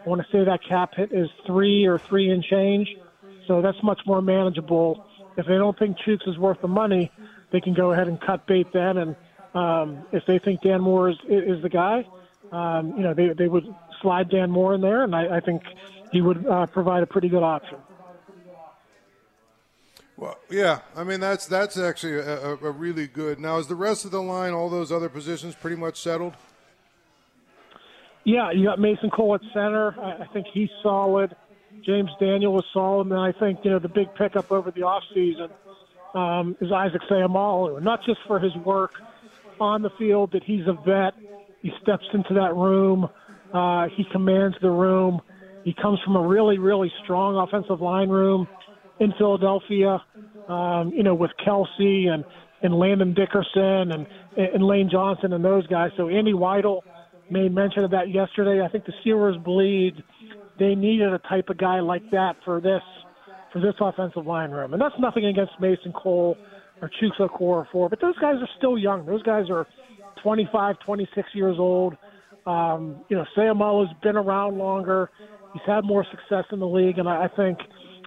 I 0.03 0.09
want 0.09 0.21
to 0.21 0.27
say 0.31 0.43
that 0.45 0.61
cap 0.67 0.95
hit 0.95 1.11
is 1.11 1.29
three 1.45 1.85
or 1.85 1.99
three 1.99 2.31
and 2.31 2.43
change, 2.43 2.87
so 3.45 3.61
that's 3.61 3.77
much 3.83 3.99
more 4.05 4.21
manageable. 4.21 5.05
If 5.37 5.45
they 5.45 5.55
don't 5.55 5.77
think 5.77 5.97
Chuks 5.99 6.27
is 6.27 6.37
worth 6.37 6.59
the 6.61 6.67
money, 6.67 7.11
they 7.51 7.61
can 7.61 7.73
go 7.73 7.91
ahead 7.91 8.07
and 8.07 8.19
cut 8.19 8.47
bait 8.47 8.67
then 8.73 8.97
and 8.97 9.15
um, 9.53 10.05
if 10.11 10.25
they 10.25 10.39
think 10.39 10.61
Dan 10.61 10.81
Moore 10.81 11.09
is, 11.09 11.17
is 11.27 11.61
the 11.61 11.69
guy, 11.69 12.05
um, 12.51 12.93
you 12.97 13.03
know, 13.03 13.13
they, 13.13 13.29
they 13.29 13.47
would 13.47 13.65
slide 14.01 14.29
Dan 14.29 14.49
Moore 14.51 14.73
in 14.73 14.81
there, 14.81 15.03
and 15.03 15.15
I, 15.15 15.37
I 15.37 15.39
think 15.39 15.63
he 16.11 16.21
would 16.21 16.45
uh, 16.45 16.65
provide 16.67 17.03
a 17.03 17.07
pretty 17.07 17.29
good 17.29 17.43
option. 17.43 17.77
Well, 20.17 20.37
yeah, 20.49 20.79
I 20.97 21.05
mean 21.05 21.21
that's 21.21 21.45
that's 21.45 21.77
actually 21.77 22.15
a, 22.15 22.57
a, 22.61 22.71
really 22.71 23.07
good. 23.07 23.39
Now, 23.39 23.57
is 23.57 23.67
the 23.67 23.75
rest 23.75 24.03
of 24.03 24.11
the 24.11 24.21
line, 24.21 24.51
all 24.51 24.69
those 24.69 24.91
other 24.91 25.07
positions, 25.07 25.55
pretty 25.55 25.77
much 25.77 25.97
settled? 25.97 26.33
Yeah, 28.25 28.51
you 28.51 28.65
got 28.65 28.79
Mason 28.79 29.09
Cole 29.11 29.35
at 29.35 29.41
center. 29.53 29.95
I, 29.97 30.23
I 30.23 30.27
think 30.33 30.47
he's 30.53 30.69
solid. 30.83 31.37
James 31.85 32.09
Daniel 32.19 32.51
was 32.51 32.65
solid, 32.73 33.07
and 33.07 33.17
I 33.17 33.31
think 33.31 33.59
you 33.63 33.71
know 33.71 33.79
the 33.79 33.87
big 33.87 34.13
pickup 34.15 34.51
over 34.51 34.71
the 34.71 34.83
off 34.83 35.03
season 35.13 35.51
um, 36.13 36.57
is 36.59 36.69
Isaac 36.69 37.01
Seumalo, 37.09 37.81
not 37.81 38.03
just 38.03 38.19
for 38.27 38.39
his 38.39 38.53
work 38.57 39.01
on 39.59 39.81
the 39.81 39.89
field, 39.97 40.31
that 40.33 40.43
he's 40.43 40.65
a 40.67 40.73
vet. 40.73 41.13
He 41.61 41.71
steps 41.81 42.05
into 42.13 42.33
that 42.35 42.55
room. 42.55 43.07
Uh, 43.53 43.87
he 43.95 44.05
commands 44.11 44.55
the 44.61 44.69
room. 44.69 45.19
He 45.63 45.73
comes 45.81 45.99
from 46.05 46.15
a 46.15 46.25
really, 46.25 46.57
really 46.57 46.91
strong 47.03 47.35
offensive 47.35 47.81
line 47.81 48.09
room 48.09 48.47
in 48.99 49.13
Philadelphia, 49.17 50.03
um, 50.47 50.91
you 50.95 51.03
know, 51.03 51.15
with 51.15 51.31
Kelce 51.45 52.07
and, 52.07 52.23
and 52.61 52.73
Landon 52.73 53.13
Dickerson 53.13 53.91
and, 53.91 54.07
and 54.37 54.63
Lane 54.63 54.89
Johnson 54.91 55.33
and 55.33 55.43
those 55.43 55.67
guys. 55.67 55.91
So 55.97 56.09
Andy 56.09 56.33
Weidl 56.33 56.81
made 57.29 57.53
mention 57.53 57.83
of 57.83 57.91
that 57.91 58.09
yesterday. 58.09 58.63
I 58.63 58.69
think 58.69 58.85
the 58.85 58.93
Steelers 59.05 59.41
believed 59.43 60.01
they 60.57 60.75
needed 60.75 61.13
a 61.13 61.19
type 61.19 61.49
of 61.49 61.57
guy 61.57 61.79
like 61.79 62.03
that 62.11 62.35
for 62.43 62.59
this 62.61 62.81
for 63.51 63.59
this 63.59 63.73
offensive 63.79 64.27
line 64.27 64.51
room. 64.51 64.73
And 64.73 64.81
that's 64.81 64.95
nothing 64.99 65.25
against 65.25 65.53
Mason 65.59 65.91
Cole 65.91 66.37
or 66.81 66.89
Chuks 67.01 67.19
Okorafor, 67.19 67.89
but 67.89 68.01
those 68.01 68.17
guys 68.19 68.35
are 68.39 68.49
still 68.57 68.77
young. 68.77 69.05
Those 69.05 69.23
guys 69.23 69.49
are 69.49 69.67
25, 70.23 70.79
26 70.85 71.27
years 71.33 71.57
old. 71.59 71.95
Um, 72.45 73.01
you 73.09 73.17
know, 73.17 73.25
Seumalo's 73.37 73.93
been 74.01 74.15
around 74.15 74.57
longer. 74.57 75.09
He's 75.53 75.61
had 75.65 75.83
more 75.83 76.05
success 76.09 76.45
in 76.51 76.59
the 76.59 76.67
league, 76.67 76.97
and 76.97 77.07
I, 77.07 77.25
I 77.25 77.27
think 77.35 77.59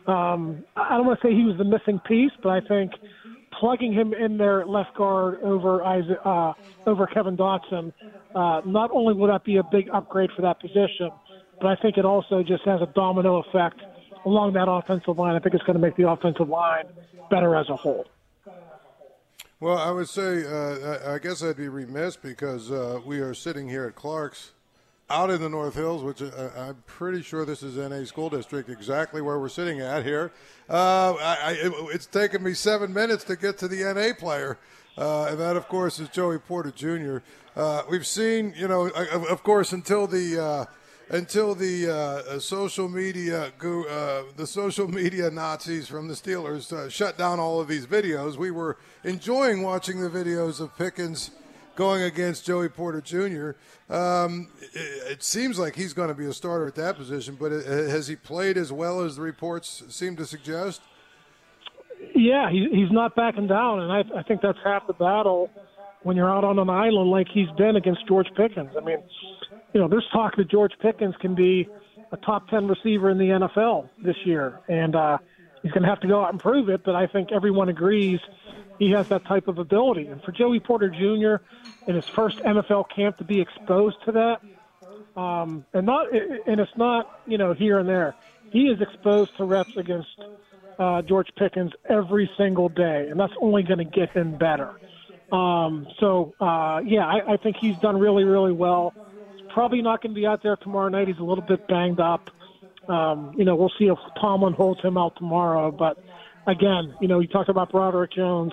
um, 0.06 0.64
I 0.76 0.96
don't 0.96 1.06
want 1.06 1.20
to 1.20 1.26
say 1.26 1.34
he 1.34 1.44
was 1.44 1.56
the 1.58 1.64
missing 1.64 2.00
piece, 2.06 2.32
but 2.42 2.50
I 2.50 2.60
think 2.60 2.92
plugging 3.60 3.92
him 3.92 4.12
in 4.14 4.38
there 4.38 4.62
at 4.62 4.68
left 4.68 4.94
guard 4.96 5.40
over 5.42 5.82
Isaac, 5.84 6.18
uh, 6.24 6.52
over 6.86 7.06
Kevin 7.06 7.36
Dotson, 7.36 7.92
uh, 8.34 8.62
not 8.64 8.90
only 8.92 9.14
will 9.14 9.28
that 9.28 9.44
be 9.44 9.58
a 9.58 9.62
big 9.70 9.88
upgrade 9.92 10.30
for 10.34 10.42
that 10.42 10.60
position, 10.60 11.10
but 11.60 11.68
I 11.68 11.76
think 11.76 11.98
it 11.98 12.04
also 12.04 12.42
just 12.42 12.64
has 12.64 12.80
a 12.80 12.86
domino 12.94 13.42
effect 13.42 13.80
along 14.24 14.54
that 14.54 14.68
offensive 14.68 15.18
line. 15.18 15.36
I 15.36 15.38
think 15.38 15.54
it's 15.54 15.64
going 15.64 15.74
to 15.74 15.82
make 15.82 15.96
the 15.96 16.08
offensive 16.08 16.48
line 16.48 16.84
better 17.30 17.54
as 17.54 17.68
a 17.68 17.76
whole. 17.76 18.06
Well, 19.62 19.78
I 19.78 19.92
would 19.92 20.08
say, 20.08 20.44
uh, 20.44 21.14
I 21.14 21.20
guess 21.20 21.40
I'd 21.40 21.56
be 21.56 21.68
remiss 21.68 22.16
because 22.16 22.72
uh, 22.72 22.98
we 23.06 23.20
are 23.20 23.32
sitting 23.32 23.68
here 23.68 23.84
at 23.84 23.94
Clark's 23.94 24.50
out 25.08 25.30
in 25.30 25.40
the 25.40 25.48
North 25.48 25.76
Hills, 25.76 26.02
which 26.02 26.20
uh, 26.20 26.48
I'm 26.56 26.82
pretty 26.88 27.22
sure 27.22 27.44
this 27.44 27.62
is 27.62 27.76
NA 27.76 28.02
School 28.04 28.28
District, 28.28 28.68
exactly 28.68 29.22
where 29.22 29.38
we're 29.38 29.48
sitting 29.48 29.80
at 29.80 30.04
here. 30.04 30.32
Uh, 30.68 31.12
I, 31.12 31.36
I, 31.40 31.50
it, 31.52 31.72
it's 31.94 32.06
taken 32.06 32.42
me 32.42 32.54
seven 32.54 32.92
minutes 32.92 33.22
to 33.22 33.36
get 33.36 33.56
to 33.58 33.68
the 33.68 33.84
NA 33.94 34.18
player, 34.18 34.58
uh, 34.98 35.26
and 35.26 35.38
that, 35.38 35.54
of 35.54 35.68
course, 35.68 36.00
is 36.00 36.08
Joey 36.08 36.40
Porter 36.40 36.72
Jr. 36.72 37.18
Uh, 37.54 37.82
we've 37.88 38.04
seen, 38.04 38.54
you 38.56 38.66
know, 38.66 38.88
of 38.88 39.44
course, 39.44 39.72
until 39.72 40.08
the 40.08 40.66
until 41.12 41.54
the 41.54 41.88
uh, 41.88 42.38
social 42.40 42.88
media 42.88 43.52
uh, 43.62 44.22
the 44.36 44.46
social 44.46 44.88
media 44.88 45.30
Nazis 45.30 45.86
from 45.86 46.08
the 46.08 46.14
Steelers 46.14 46.72
uh, 46.72 46.88
shut 46.88 47.16
down 47.16 47.38
all 47.38 47.60
of 47.60 47.68
these 47.68 47.86
videos. 47.86 48.36
We 48.36 48.50
were 48.50 48.78
enjoying 49.04 49.62
watching 49.62 50.00
the 50.00 50.08
videos 50.08 50.58
of 50.58 50.76
Pickens 50.76 51.30
going 51.76 52.02
against 52.02 52.44
Joey 52.44 52.68
Porter 52.68 53.00
Jr. 53.00 53.52
Um, 53.94 54.48
it, 54.72 55.12
it, 55.12 55.22
seems 55.22 55.58
like 55.58 55.74
he's 55.74 55.92
going 55.92 56.08
to 56.08 56.14
be 56.14 56.26
a 56.26 56.32
starter 56.32 56.66
at 56.66 56.74
that 56.76 56.96
position, 56.96 57.36
but 57.38 57.52
it, 57.52 57.66
uh, 57.66 57.90
has 57.90 58.08
he 58.08 58.16
played 58.16 58.56
as 58.56 58.72
well 58.72 59.00
as 59.00 59.16
the 59.16 59.22
reports 59.22 59.82
seem 59.88 60.16
to 60.16 60.26
suggest? 60.26 60.80
Yeah, 62.14 62.50
he, 62.50 62.68
he's 62.72 62.90
not 62.90 63.14
backing 63.14 63.46
down, 63.46 63.80
and 63.80 63.92
I, 63.92 64.18
I 64.18 64.22
think 64.22 64.40
that's 64.42 64.58
half 64.64 64.86
the 64.86 64.92
battle 64.92 65.50
when 66.02 66.16
you're 66.16 66.30
out 66.30 66.44
on 66.44 66.58
an 66.58 66.68
island 66.68 67.10
like 67.10 67.28
he's 67.32 67.50
been 67.56 67.76
against 67.76 68.06
George 68.06 68.28
Pickens. 68.36 68.70
I 68.76 68.84
mean, 68.84 68.98
you 69.72 69.80
know, 69.80 69.88
there's 69.88 70.06
talk 70.12 70.36
that 70.36 70.48
George 70.48 70.72
Pickens 70.80 71.14
can 71.20 71.34
be 71.34 71.68
a 72.10 72.16
top 72.18 72.48
10 72.48 72.68
receiver 72.68 73.10
in 73.10 73.18
the 73.18 73.28
NFL 73.28 73.88
this 74.02 74.16
year. 74.24 74.60
And 74.68 74.94
uh, 74.94 75.18
he's 75.62 75.72
going 75.72 75.82
to 75.82 75.88
have 75.88 76.00
to 76.00 76.08
go 76.08 76.22
out 76.22 76.30
and 76.30 76.40
prove 76.40 76.68
it, 76.68 76.82
but 76.84 76.94
I 76.94 77.06
think 77.06 77.32
everyone 77.32 77.68
agrees 77.68 78.20
he 78.78 78.90
has 78.90 79.08
that 79.08 79.24
type 79.24 79.48
of 79.48 79.58
ability. 79.58 80.06
And 80.06 80.22
for 80.22 80.32
Joey 80.32 80.60
Porter 80.60 80.88
Jr. 80.88 81.44
in 81.86 81.94
his 81.94 82.06
first 82.06 82.38
NFL 82.38 82.86
camp 82.94 83.18
to 83.18 83.24
be 83.24 83.40
exposed 83.40 83.96
to 84.04 84.12
that, 84.12 85.20
um, 85.20 85.64
and 85.72 85.86
not, 85.86 86.06
and 86.12 86.60
it's 86.60 86.76
not, 86.76 87.20
you 87.26 87.38
know, 87.38 87.52
here 87.52 87.78
and 87.78 87.88
there. 87.88 88.14
He 88.50 88.64
is 88.64 88.80
exposed 88.80 89.36
to 89.38 89.44
reps 89.44 89.76
against 89.76 90.08
uh, 90.78 91.02
George 91.02 91.28
Pickens 91.36 91.72
every 91.88 92.30
single 92.36 92.68
day, 92.68 93.08
and 93.10 93.18
that's 93.18 93.32
only 93.40 93.62
going 93.62 93.78
to 93.78 93.84
get 93.84 94.10
him 94.10 94.36
better. 94.36 94.74
Um, 95.30 95.86
so, 95.98 96.34
uh, 96.40 96.80
yeah, 96.84 97.06
I, 97.06 97.32
I 97.32 97.36
think 97.38 97.56
he's 97.58 97.76
done 97.78 97.98
really, 97.98 98.24
really 98.24 98.52
well 98.52 98.92
probably 99.54 99.82
not 99.82 100.02
going 100.02 100.14
to 100.14 100.20
be 100.20 100.26
out 100.26 100.42
there 100.42 100.56
tomorrow 100.56 100.88
night. 100.88 101.08
He's 101.08 101.18
a 101.18 101.24
little 101.24 101.44
bit 101.44 101.66
banged 101.68 102.00
up. 102.00 102.28
Um, 102.88 103.32
you 103.36 103.44
know, 103.44 103.54
we'll 103.54 103.72
see 103.78 103.86
if 103.86 103.98
Tomlin 104.20 104.54
holds 104.54 104.80
him 104.80 104.98
out 104.98 105.14
tomorrow. 105.16 105.70
But 105.70 106.02
again, 106.46 106.94
you 107.00 107.08
know, 107.08 107.20
you 107.20 107.28
talked 107.28 107.48
about 107.48 107.70
Broderick 107.70 108.12
Jones, 108.12 108.52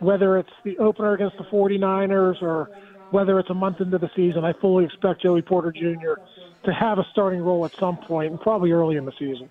whether 0.00 0.38
it's 0.38 0.50
the 0.64 0.76
opener 0.78 1.14
against 1.14 1.36
the 1.38 1.44
49ers 1.44 2.42
or 2.42 2.70
whether 3.10 3.38
it's 3.38 3.50
a 3.50 3.54
month 3.54 3.80
into 3.80 3.98
the 3.98 4.10
season, 4.16 4.44
I 4.44 4.52
fully 4.60 4.84
expect 4.84 5.22
Joey 5.22 5.40
Porter 5.40 5.70
Jr. 5.70 6.20
to 6.64 6.72
have 6.72 6.98
a 6.98 7.06
starting 7.12 7.40
role 7.40 7.64
at 7.64 7.72
some 7.78 7.96
point, 7.96 8.32
and 8.32 8.40
probably 8.40 8.72
early 8.72 8.96
in 8.96 9.04
the 9.04 9.12
season. 9.12 9.48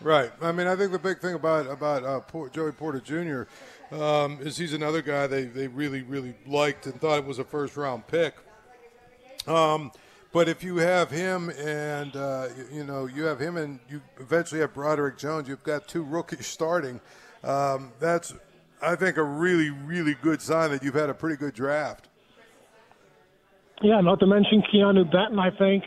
Right. 0.00 0.30
I 0.40 0.52
mean, 0.52 0.66
I 0.66 0.76
think 0.76 0.92
the 0.92 0.98
big 0.98 1.20
thing 1.20 1.34
about 1.34 1.66
about 1.66 2.04
uh, 2.04 2.48
Joey 2.48 2.72
Porter 2.72 3.00
Jr. 3.00 3.94
Um, 3.94 4.38
is 4.40 4.56
he's 4.56 4.72
another 4.72 5.00
guy 5.00 5.26
they, 5.26 5.44
they 5.44 5.68
really 5.68 6.02
really 6.02 6.34
liked 6.46 6.86
and 6.86 7.00
thought 7.00 7.18
it 7.18 7.24
was 7.24 7.38
a 7.38 7.44
first 7.44 7.76
round 7.76 8.06
pick. 8.06 8.34
Um, 9.46 9.92
but 10.32 10.48
if 10.48 10.62
you 10.62 10.76
have 10.78 11.10
him 11.10 11.50
and 11.50 12.14
uh, 12.14 12.48
you, 12.56 12.78
you, 12.78 12.84
know 12.84 13.06
you 13.06 13.24
have 13.24 13.40
him 13.40 13.56
and 13.56 13.78
you 13.88 14.02
eventually 14.18 14.60
have 14.60 14.74
Broderick 14.74 15.18
Jones, 15.18 15.48
you've 15.48 15.62
got 15.62 15.88
two 15.88 16.02
rookies 16.02 16.46
starting. 16.46 17.00
Um, 17.42 17.92
that's 18.00 18.34
I 18.82 18.96
think 18.96 19.16
a 19.16 19.22
really 19.22 19.70
really 19.70 20.14
good 20.20 20.42
sign 20.42 20.70
that 20.70 20.82
you've 20.82 20.94
had 20.94 21.10
a 21.10 21.14
pretty 21.14 21.36
good 21.36 21.54
draft. 21.54 22.08
Yeah, 23.82 24.00
not 24.00 24.20
to 24.20 24.26
mention 24.26 24.62
Keanu 24.72 25.10
Benton. 25.10 25.38
I 25.38 25.50
think 25.50 25.84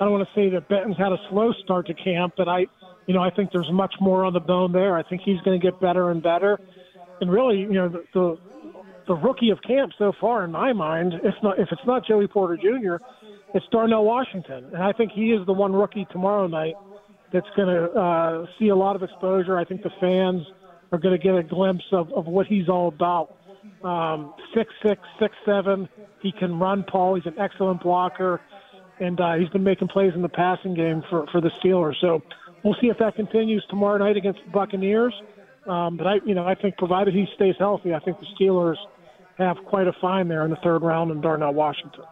I 0.00 0.04
don't 0.04 0.12
want 0.12 0.28
to 0.28 0.34
say 0.34 0.48
that 0.50 0.68
Benton's 0.68 0.96
had 0.96 1.12
a 1.12 1.18
slow 1.28 1.52
start 1.64 1.86
to 1.86 1.94
camp, 1.94 2.34
but 2.36 2.48
I, 2.48 2.66
you 3.06 3.14
know, 3.14 3.22
I 3.22 3.30
think 3.30 3.50
there's 3.52 3.70
much 3.72 3.94
more 4.00 4.24
on 4.24 4.32
the 4.32 4.40
bone 4.40 4.72
there. 4.72 4.96
I 4.96 5.02
think 5.02 5.22
he's 5.24 5.40
going 5.40 5.60
to 5.60 5.64
get 5.64 5.80
better 5.80 6.10
and 6.10 6.22
better. 6.22 6.60
And 7.20 7.30
really, 7.30 7.58
you 7.58 7.72
know, 7.72 7.88
the, 7.88 8.04
the 8.14 8.36
the 9.08 9.14
rookie 9.14 9.50
of 9.50 9.58
camp 9.66 9.92
so 9.98 10.12
far, 10.20 10.44
in 10.44 10.52
my 10.52 10.72
mind, 10.72 11.14
if 11.24 11.34
not 11.42 11.58
if 11.58 11.68
it's 11.72 11.86
not 11.86 12.06
Joey 12.06 12.28
Porter 12.28 12.56
Jr., 12.56 12.96
it's 13.54 13.66
Darnell 13.72 14.04
Washington, 14.04 14.66
and 14.72 14.82
I 14.82 14.92
think 14.92 15.12
he 15.12 15.32
is 15.32 15.44
the 15.46 15.52
one 15.52 15.72
rookie 15.72 16.06
tomorrow 16.12 16.46
night 16.46 16.74
that's 17.32 17.46
going 17.56 17.68
to 17.68 17.90
uh, 17.98 18.46
see 18.58 18.68
a 18.68 18.76
lot 18.76 18.96
of 18.96 19.02
exposure. 19.02 19.58
I 19.58 19.64
think 19.64 19.82
the 19.82 19.90
fans 20.00 20.42
are 20.92 20.98
going 20.98 21.18
to 21.18 21.22
get 21.22 21.34
a 21.34 21.42
glimpse 21.42 21.84
of, 21.92 22.12
of 22.12 22.26
what 22.26 22.46
he's 22.46 22.68
all 22.68 22.88
about. 22.88 23.34
Um, 23.82 24.34
six 24.54 24.72
six 24.86 25.00
six 25.20 25.34
seven, 25.44 25.88
he 26.20 26.32
can 26.32 26.58
run. 26.58 26.84
Paul, 26.90 27.14
he's 27.16 27.26
an 27.26 27.38
excellent 27.38 27.82
blocker, 27.82 28.40
and 29.00 29.20
uh, 29.20 29.34
he's 29.34 29.48
been 29.50 29.64
making 29.64 29.88
plays 29.88 30.12
in 30.14 30.22
the 30.22 30.28
passing 30.28 30.74
game 30.74 31.02
for 31.08 31.26
for 31.32 31.40
the 31.40 31.50
Steelers. 31.62 31.94
So 32.00 32.22
we'll 32.64 32.76
see 32.80 32.88
if 32.88 32.98
that 32.98 33.16
continues 33.16 33.64
tomorrow 33.70 33.98
night 33.98 34.16
against 34.16 34.40
the 34.44 34.50
Buccaneers. 34.50 35.14
Um, 35.68 35.98
but 35.98 36.06
I, 36.06 36.14
you 36.24 36.34
know, 36.34 36.46
I 36.46 36.54
think 36.54 36.78
provided 36.78 37.14
he 37.14 37.26
stays 37.34 37.54
healthy, 37.58 37.92
I 37.92 38.00
think 38.00 38.18
the 38.20 38.26
Steelers 38.40 38.76
have 39.36 39.58
quite 39.66 39.86
a 39.86 39.92
find 40.00 40.30
there 40.30 40.44
in 40.44 40.50
the 40.50 40.56
third 40.56 40.82
round 40.82 41.10
in 41.10 41.20
Darnell 41.20 41.52
Washington. 41.52 42.04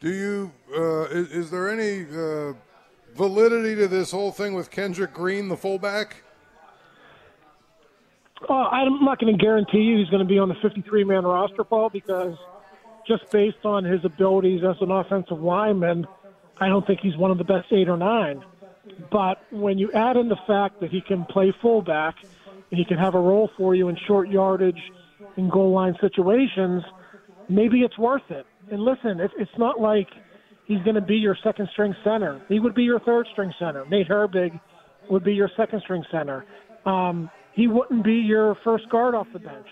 Do 0.00 0.12
you? 0.12 0.52
Uh, 0.74 1.04
is, 1.04 1.30
is, 1.30 1.50
there 1.50 1.68
any 1.68 2.02
uh, 2.02 2.54
validity 3.16 3.74
to 3.76 3.88
this 3.88 4.10
whole 4.10 4.32
thing 4.32 4.54
with 4.54 4.70
Kendrick 4.70 5.12
Green, 5.12 5.48
the 5.48 5.56
fullback? 5.56 6.22
Uh, 8.48 8.52
I'm 8.52 9.04
not 9.04 9.18
going 9.18 9.36
to 9.36 9.42
guarantee 9.42 9.78
you 9.78 9.98
he's 9.98 10.08
going 10.08 10.22
to 10.22 10.28
be 10.28 10.38
on 10.38 10.48
the 10.48 10.56
53 10.62 11.04
man 11.04 11.24
roster, 11.24 11.64
Paul, 11.64 11.88
because 11.88 12.36
just 13.06 13.30
based 13.30 13.64
on 13.64 13.84
his 13.84 14.04
abilities 14.04 14.62
as 14.62 14.76
an 14.80 14.90
offensive 14.90 15.40
lineman, 15.40 16.06
I 16.58 16.68
don't 16.68 16.86
think 16.86 17.00
he's 17.00 17.16
one 17.16 17.30
of 17.30 17.38
the 17.38 17.44
best 17.44 17.72
eight 17.72 17.88
or 17.88 17.96
nine. 17.96 18.44
But 19.10 19.38
when 19.50 19.78
you 19.78 19.90
add 19.92 20.16
in 20.16 20.28
the 20.28 20.38
fact 20.46 20.80
that 20.80 20.90
he 20.90 21.00
can 21.00 21.24
play 21.24 21.54
fullback 21.62 22.16
and 22.70 22.78
he 22.78 22.84
can 22.84 22.98
have 22.98 23.14
a 23.14 23.20
role 23.20 23.50
for 23.56 23.74
you 23.74 23.88
in 23.88 23.96
short 24.06 24.28
yardage 24.28 24.80
in 25.36 25.48
goal 25.48 25.72
line 25.72 25.96
situations, 26.00 26.82
maybe 27.48 27.80
it's 27.80 27.98
worth 27.98 28.30
it. 28.30 28.46
And 28.70 28.82
listen, 28.82 29.20
it's, 29.20 29.34
it's 29.38 29.58
not 29.58 29.80
like 29.80 30.08
he's 30.66 30.82
going 30.82 30.94
to 30.94 31.00
be 31.00 31.16
your 31.16 31.36
second 31.42 31.68
string 31.72 31.94
center. 32.04 32.42
He 32.48 32.60
would 32.60 32.74
be 32.74 32.82
your 32.82 33.00
third 33.00 33.26
string 33.32 33.52
center. 33.58 33.84
Nate 33.86 34.08
Herbig 34.08 34.58
would 35.10 35.24
be 35.24 35.34
your 35.34 35.50
second 35.56 35.82
string 35.82 36.04
center. 36.10 36.44
Um, 36.86 37.30
he 37.52 37.68
wouldn't 37.68 38.04
be 38.04 38.14
your 38.14 38.56
first 38.64 38.88
guard 38.88 39.14
off 39.14 39.26
the 39.32 39.38
bench. 39.38 39.66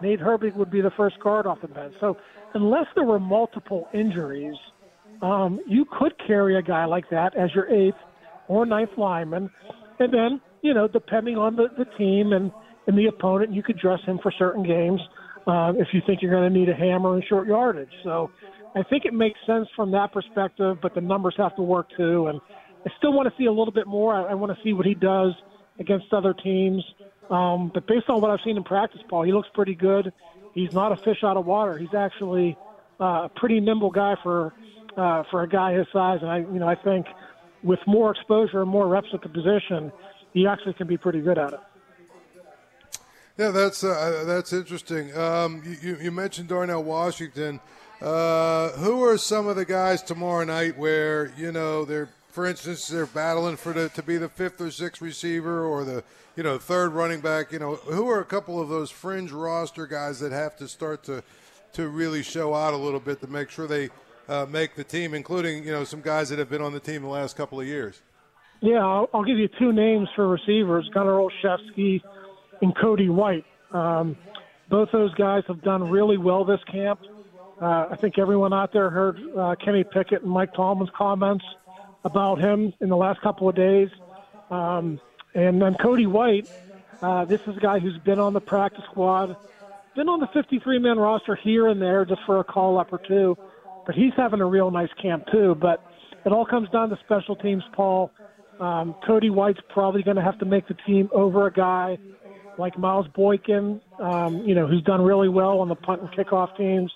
Nate 0.00 0.20
Herbig 0.20 0.54
would 0.54 0.70
be 0.70 0.80
the 0.80 0.92
first 0.96 1.18
guard 1.20 1.46
off 1.46 1.60
the 1.60 1.68
bench. 1.68 1.94
So 2.00 2.16
unless 2.54 2.86
there 2.94 3.04
were 3.04 3.18
multiple 3.18 3.88
injuries, 3.92 4.56
um, 5.22 5.60
you 5.66 5.84
could 5.98 6.14
carry 6.24 6.56
a 6.56 6.62
guy 6.62 6.84
like 6.84 7.10
that 7.10 7.36
as 7.36 7.52
your 7.54 7.68
eighth 7.68 7.96
or 8.48 8.66
ninth 8.66 8.90
lineman, 8.96 9.50
and 9.98 10.12
then 10.12 10.40
you 10.62 10.74
know 10.74 10.88
depending 10.88 11.36
on 11.36 11.56
the, 11.56 11.68
the 11.76 11.84
team 11.96 12.32
and 12.32 12.50
and 12.86 12.98
the 12.98 13.06
opponent, 13.06 13.52
you 13.52 13.62
could 13.62 13.78
dress 13.78 14.00
him 14.06 14.18
for 14.22 14.32
certain 14.38 14.62
games 14.62 15.00
uh, 15.46 15.72
if 15.76 15.88
you 15.92 16.00
think 16.06 16.22
you're 16.22 16.30
going 16.30 16.50
to 16.50 16.58
need 16.58 16.68
a 16.68 16.74
hammer 16.74 17.16
in 17.16 17.22
short 17.28 17.46
yardage. 17.46 17.92
So 18.02 18.30
I 18.74 18.82
think 18.82 19.04
it 19.04 19.12
makes 19.12 19.38
sense 19.46 19.68
from 19.76 19.90
that 19.92 20.12
perspective, 20.12 20.78
but 20.80 20.94
the 20.94 21.00
numbers 21.00 21.34
have 21.36 21.54
to 21.56 21.62
work 21.62 21.88
too. 21.96 22.26
And 22.28 22.40
I 22.86 22.90
still 22.98 23.12
want 23.12 23.28
to 23.28 23.34
see 23.36 23.46
a 23.46 23.52
little 23.52 23.72
bit 23.72 23.86
more. 23.86 24.14
I, 24.14 24.32
I 24.32 24.34
want 24.34 24.56
to 24.56 24.62
see 24.64 24.72
what 24.72 24.86
he 24.86 24.94
does 24.94 25.32
against 25.78 26.12
other 26.12 26.34
teams. 26.34 26.82
Um, 27.30 27.70
but 27.72 27.86
based 27.86 28.08
on 28.08 28.20
what 28.20 28.30
I've 28.30 28.40
seen 28.44 28.56
in 28.56 28.64
practice, 28.64 29.00
Paul, 29.08 29.24
he 29.24 29.32
looks 29.32 29.48
pretty 29.52 29.74
good. 29.74 30.12
He's 30.54 30.72
not 30.72 30.92
a 30.92 30.96
fish 30.96 31.22
out 31.22 31.36
of 31.36 31.44
water. 31.44 31.76
He's 31.76 31.94
actually 31.94 32.56
uh, 33.00 33.24
a 33.24 33.30
pretty 33.36 33.60
nimble 33.60 33.90
guy 33.90 34.16
for 34.22 34.54
uh, 34.96 35.22
for 35.30 35.42
a 35.42 35.48
guy 35.48 35.74
his 35.74 35.86
size. 35.92 36.18
And 36.22 36.30
I, 36.30 36.38
you 36.38 36.58
know, 36.58 36.68
I 36.68 36.74
think 36.74 37.06
with 37.62 37.80
more 37.86 38.10
exposure 38.10 38.62
and 38.62 38.70
more 38.70 38.86
reps 38.86 39.08
at 39.12 39.22
the 39.22 39.28
position, 39.28 39.92
he 40.32 40.46
actually 40.46 40.74
can 40.74 40.86
be 40.86 40.96
pretty 40.96 41.20
good 41.20 41.38
at 41.38 41.52
it. 41.52 41.60
Yeah, 43.36 43.50
that's 43.50 43.84
uh, 43.84 44.24
that's 44.26 44.52
interesting. 44.52 45.16
Um, 45.16 45.62
you, 45.80 45.96
you 46.00 46.10
mentioned 46.10 46.48
Darnell 46.48 46.82
Washington. 46.82 47.60
Uh, 48.00 48.70
who 48.72 49.02
are 49.02 49.18
some 49.18 49.48
of 49.48 49.56
the 49.56 49.64
guys 49.64 50.02
tomorrow 50.02 50.44
night 50.44 50.78
where 50.78 51.32
you 51.36 51.50
know 51.50 51.84
they're, 51.84 52.08
for 52.28 52.46
instance, 52.46 52.86
they're 52.86 53.06
battling 53.06 53.56
for 53.56 53.72
the 53.72 53.88
to 53.88 54.02
be 54.04 54.16
the 54.16 54.28
fifth 54.28 54.60
or 54.60 54.70
sixth 54.70 55.02
receiver 55.02 55.64
or 55.64 55.84
the 55.84 56.04
you 56.36 56.44
know 56.44 56.58
third 56.58 56.92
running 56.92 57.20
back? 57.20 57.50
You 57.50 57.58
know, 57.58 57.74
who 57.74 58.08
are 58.08 58.20
a 58.20 58.24
couple 58.24 58.60
of 58.60 58.68
those 58.68 58.90
fringe 58.90 59.32
roster 59.32 59.86
guys 59.86 60.20
that 60.20 60.30
have 60.30 60.56
to 60.58 60.68
start 60.68 61.02
to 61.04 61.24
to 61.72 61.88
really 61.88 62.22
show 62.22 62.54
out 62.54 62.72
a 62.72 62.76
little 62.76 63.00
bit 63.00 63.20
to 63.20 63.26
make 63.26 63.50
sure 63.50 63.66
they 63.66 63.90
uh, 64.28 64.46
make 64.48 64.74
the 64.74 64.84
team, 64.84 65.14
including 65.14 65.64
you 65.64 65.72
know 65.72 65.84
some 65.84 66.00
guys 66.00 66.28
that 66.28 66.38
have 66.38 66.50
been 66.50 66.62
on 66.62 66.72
the 66.72 66.80
team 66.80 67.02
the 67.02 67.08
last 67.08 67.36
couple 67.36 67.60
of 67.60 67.66
years. 67.66 68.02
Yeah, 68.60 68.84
I'll, 68.84 69.08
I'll 69.14 69.24
give 69.24 69.38
you 69.38 69.48
two 69.58 69.72
names 69.72 70.08
for 70.14 70.28
receivers: 70.28 70.88
Gunnar 70.92 71.18
Olszewski 71.18 72.02
and 72.60 72.76
Cody 72.76 73.08
White. 73.08 73.44
Um, 73.72 74.16
both 74.68 74.90
those 74.92 75.14
guys 75.14 75.44
have 75.48 75.62
done 75.62 75.90
really 75.90 76.18
well 76.18 76.44
this 76.44 76.62
camp. 76.64 77.00
Uh, 77.60 77.88
I 77.90 77.96
think 77.96 78.18
everyone 78.18 78.52
out 78.52 78.72
there 78.72 78.90
heard 78.90 79.18
uh, 79.36 79.56
Kenny 79.56 79.84
Pickett 79.84 80.22
and 80.22 80.30
Mike 80.30 80.54
Tomlin's 80.54 80.90
comments 80.96 81.44
about 82.04 82.38
him 82.38 82.72
in 82.80 82.88
the 82.88 82.96
last 82.96 83.20
couple 83.20 83.48
of 83.48 83.56
days. 83.56 83.88
Um, 84.50 85.00
and 85.34 85.60
then 85.60 85.74
Cody 85.74 86.06
White, 86.06 86.48
uh, 87.02 87.24
this 87.24 87.40
is 87.46 87.56
a 87.56 87.60
guy 87.60 87.78
who's 87.78 87.98
been 87.98 88.18
on 88.18 88.32
the 88.32 88.40
practice 88.40 88.84
squad, 88.90 89.36
been 89.96 90.08
on 90.08 90.20
the 90.20 90.28
53 90.28 90.78
man 90.78 90.98
roster 90.98 91.34
here 91.34 91.66
and 91.66 91.82
there 91.82 92.04
just 92.04 92.20
for 92.24 92.38
a 92.38 92.44
call 92.44 92.78
up 92.78 92.92
or 92.92 92.98
two, 92.98 93.36
but 93.88 93.96
he's 93.96 94.12
having 94.18 94.40
a 94.40 94.44
real 94.44 94.70
nice 94.70 94.90
camp 95.00 95.24
too. 95.32 95.56
But 95.58 95.82
it 96.26 96.30
all 96.30 96.44
comes 96.44 96.68
down 96.68 96.90
to 96.90 96.98
special 97.06 97.34
teams, 97.34 97.64
Paul. 97.72 98.12
Um, 98.60 98.94
Cody 99.06 99.30
White's 99.30 99.60
probably 99.70 100.02
going 100.02 100.18
to 100.18 100.22
have 100.22 100.38
to 100.40 100.44
make 100.44 100.68
the 100.68 100.74
team 100.86 101.08
over 101.10 101.46
a 101.46 101.52
guy 101.52 101.96
like 102.58 102.76
Miles 102.76 103.06
Boykin, 103.16 103.80
um, 103.98 104.42
you 104.44 104.54
know, 104.54 104.66
who's 104.66 104.82
done 104.82 105.00
really 105.00 105.30
well 105.30 105.60
on 105.60 105.68
the 105.70 105.74
punt 105.74 106.02
and 106.02 106.10
kickoff 106.10 106.54
teams, 106.58 106.92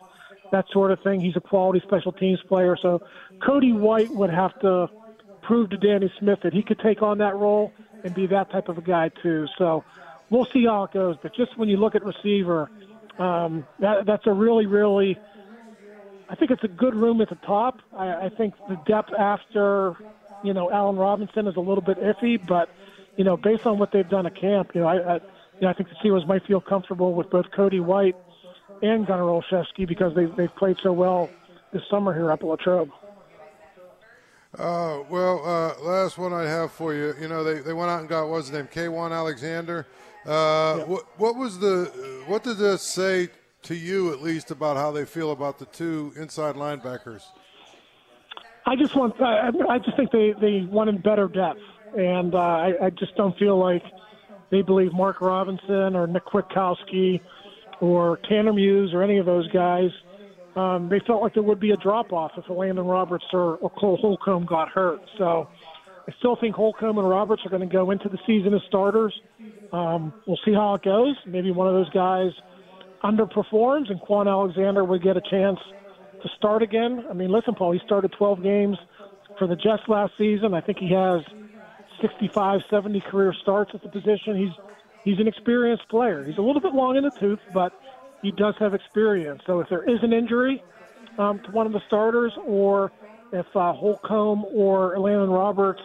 that 0.50 0.66
sort 0.70 0.90
of 0.90 1.00
thing. 1.02 1.18
He's 1.20 1.36
a 1.36 1.40
quality 1.40 1.80
special 1.86 2.12
teams 2.12 2.40
player. 2.46 2.76
So 2.82 3.00
Cody 3.42 3.72
White 3.72 4.12
would 4.12 4.30
have 4.30 4.58
to 4.60 4.90
prove 5.40 5.70
to 5.70 5.78
Danny 5.78 6.12
Smith 6.18 6.40
that 6.42 6.52
he 6.52 6.62
could 6.62 6.80
take 6.80 7.00
on 7.00 7.16
that 7.18 7.36
role 7.36 7.72
and 8.04 8.14
be 8.14 8.26
that 8.26 8.50
type 8.50 8.68
of 8.68 8.76
a 8.76 8.82
guy 8.82 9.08
too. 9.22 9.46
So 9.56 9.82
we'll 10.28 10.48
see 10.52 10.66
how 10.66 10.84
it 10.84 10.92
goes. 10.92 11.16
But 11.22 11.34
just 11.34 11.56
when 11.56 11.70
you 11.70 11.78
look 11.78 11.94
at 11.94 12.04
receiver, 12.04 12.70
um, 13.18 13.64
that, 13.78 14.04
that's 14.04 14.26
a 14.26 14.32
really, 14.32 14.66
really, 14.66 15.16
I 16.32 16.34
think 16.34 16.50
it's 16.50 16.64
a 16.64 16.68
good 16.68 16.94
room 16.94 17.20
at 17.20 17.28
the 17.28 17.34
top. 17.36 17.80
I, 17.94 18.26
I 18.26 18.28
think 18.30 18.54
the 18.66 18.76
depth 18.86 19.12
after, 19.12 19.94
you 20.42 20.54
know, 20.54 20.72
Allen 20.72 20.96
Robinson 20.96 21.46
is 21.46 21.56
a 21.56 21.60
little 21.60 21.82
bit 21.82 22.00
iffy, 22.00 22.44
but 22.44 22.70
you 23.16 23.24
know, 23.24 23.36
based 23.36 23.66
on 23.66 23.78
what 23.78 23.92
they've 23.92 24.08
done 24.08 24.24
at 24.24 24.34
camp, 24.34 24.70
you 24.74 24.80
know, 24.80 24.86
I, 24.86 24.96
I 24.96 25.14
you 25.16 25.20
know, 25.60 25.68
I 25.68 25.74
think 25.74 25.90
the 25.90 25.94
Steelers 25.96 26.26
might 26.26 26.46
feel 26.46 26.62
comfortable 26.62 27.12
with 27.12 27.28
both 27.28 27.50
Cody 27.54 27.80
White 27.80 28.16
and 28.82 29.06
Gunnar 29.06 29.24
Olszewski 29.24 29.86
because 29.86 30.14
they've, 30.14 30.34
they've 30.34 30.54
played 30.56 30.78
so 30.82 30.90
well 30.90 31.28
this 31.70 31.82
summer 31.90 32.14
here 32.14 32.32
up 32.32 32.40
at 32.40 32.46
Latrobe. 32.46 32.90
Uh, 34.58 35.02
well, 35.10 35.46
uh, 35.46 35.82
last 35.82 36.16
one 36.16 36.32
I 36.32 36.44
have 36.44 36.72
for 36.72 36.94
you. 36.94 37.14
You 37.20 37.28
know, 37.28 37.44
they, 37.44 37.60
they 37.60 37.74
went 37.74 37.90
out 37.90 38.00
and 38.00 38.08
got 38.08 38.28
what's 38.28 38.48
his 38.48 38.56
name, 38.56 38.68
Kwon 38.68 39.12
Alexander. 39.12 39.86
Uh, 40.24 40.30
yeah. 40.30 40.84
what, 40.84 41.04
what 41.18 41.36
was 41.36 41.58
the 41.58 41.90
what 42.26 42.42
did 42.42 42.56
this 42.56 42.80
say 42.80 43.28
to 43.62 43.74
you 43.74 44.12
at 44.12 44.20
least 44.20 44.50
about 44.50 44.76
how 44.76 44.90
they 44.90 45.04
feel 45.04 45.30
about 45.30 45.58
the 45.58 45.66
two 45.66 46.12
inside 46.16 46.56
linebackers? 46.56 47.22
I 48.66 48.76
just 48.76 48.94
want 48.94 49.20
I, 49.20 49.50
I 49.68 49.78
just 49.78 49.96
think 49.96 50.10
they 50.12 50.34
they 50.40 50.60
wanted 50.62 51.02
better 51.02 51.28
depth, 51.28 51.60
and 51.96 52.34
uh, 52.34 52.38
I, 52.38 52.86
I 52.86 52.90
just 52.90 53.16
don't 53.16 53.36
feel 53.38 53.58
like 53.58 53.82
they 54.50 54.62
believe 54.62 54.92
Mark 54.92 55.20
Robinson 55.20 55.96
or 55.96 56.06
Nick 56.06 56.26
Kwiatkowski 56.26 57.20
or 57.80 58.18
Tanner 58.28 58.52
Muse 58.52 58.92
or 58.94 59.02
any 59.02 59.18
of 59.18 59.26
those 59.26 59.48
guys. 59.48 59.90
Um, 60.54 60.88
they 60.90 61.00
felt 61.00 61.22
like 61.22 61.34
there 61.34 61.42
would 61.42 61.58
be 61.58 61.70
a 61.70 61.76
drop 61.76 62.12
off 62.12 62.32
if 62.36 62.48
Landon 62.48 62.84
Roberts 62.84 63.24
or, 63.32 63.56
or 63.56 63.70
Cole 63.70 63.96
Holcomb 63.96 64.44
got 64.44 64.68
hurt. 64.68 65.00
So 65.16 65.48
I 66.06 66.12
still 66.18 66.36
think 66.36 66.54
Holcomb 66.54 66.98
and 66.98 67.08
Roberts 67.08 67.42
are 67.46 67.48
going 67.48 67.66
to 67.66 67.72
go 67.72 67.90
into 67.90 68.08
the 68.10 68.18
season 68.26 68.52
as 68.52 68.60
starters. 68.68 69.18
Um, 69.72 70.12
we'll 70.26 70.38
see 70.44 70.52
how 70.52 70.74
it 70.74 70.82
goes. 70.82 71.16
Maybe 71.26 71.50
one 71.50 71.66
of 71.66 71.74
those 71.74 71.88
guys 71.90 72.30
underperforms 73.02 73.90
and 73.90 74.00
Kwon 74.00 74.28
Alexander 74.28 74.84
would 74.84 75.02
get 75.02 75.16
a 75.16 75.20
chance 75.20 75.58
to 76.22 76.28
start 76.36 76.62
again. 76.62 77.04
I 77.10 77.14
mean, 77.14 77.30
listen, 77.30 77.54
Paul, 77.54 77.72
he 77.72 77.80
started 77.84 78.12
12 78.12 78.42
games 78.42 78.78
for 79.38 79.46
the 79.46 79.56
Jets 79.56 79.82
last 79.88 80.12
season. 80.16 80.54
I 80.54 80.60
think 80.60 80.78
he 80.78 80.92
has 80.92 81.22
65, 82.00 82.60
70 82.70 83.00
career 83.00 83.34
starts 83.42 83.72
at 83.74 83.82
the 83.82 83.88
position. 83.88 84.36
He's 84.36 84.52
he's 85.04 85.18
an 85.18 85.26
experienced 85.26 85.88
player. 85.88 86.24
He's 86.24 86.38
a 86.38 86.42
little 86.42 86.60
bit 86.60 86.74
long 86.74 86.96
in 86.96 87.04
the 87.04 87.10
tooth, 87.10 87.40
but 87.52 87.72
he 88.22 88.30
does 88.30 88.54
have 88.58 88.74
experience. 88.74 89.42
So 89.46 89.60
if 89.60 89.68
there 89.68 89.82
is 89.82 90.02
an 90.02 90.12
injury 90.12 90.62
um, 91.18 91.40
to 91.44 91.50
one 91.50 91.66
of 91.66 91.72
the 91.72 91.80
starters, 91.86 92.32
or 92.44 92.92
if 93.32 93.46
uh, 93.54 93.72
Holcomb 93.72 94.44
or 94.44 94.98
Landon 94.98 95.30
Roberts 95.30 95.82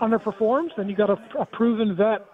underperforms, 0.00 0.70
then 0.76 0.88
you 0.88 0.96
got 0.96 1.10
a, 1.10 1.18
a 1.38 1.46
proven 1.46 1.94
vet 1.96 2.26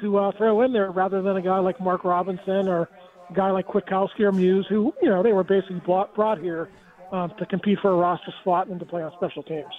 to 0.00 0.18
uh, 0.18 0.32
throw 0.36 0.62
in 0.62 0.72
there 0.72 0.90
rather 0.90 1.22
than 1.22 1.36
a 1.36 1.42
guy 1.42 1.58
like 1.58 1.80
Mark 1.80 2.04
Robinson 2.04 2.68
or 2.68 2.88
guy 3.34 3.50
like 3.50 3.66
Kwiatkowski 3.66 4.20
or 4.20 4.32
Muse, 4.32 4.66
who 4.68 4.92
you 5.02 5.08
know 5.08 5.22
they 5.22 5.32
were 5.32 5.44
basically 5.44 5.80
brought, 5.84 6.14
brought 6.14 6.38
here 6.38 6.68
um, 7.12 7.32
to 7.38 7.46
compete 7.46 7.78
for 7.80 7.90
a 7.90 7.96
roster 7.96 8.32
spot 8.40 8.68
and 8.68 8.78
to 8.80 8.86
play 8.86 9.02
on 9.02 9.12
special 9.16 9.42
teams. 9.42 9.72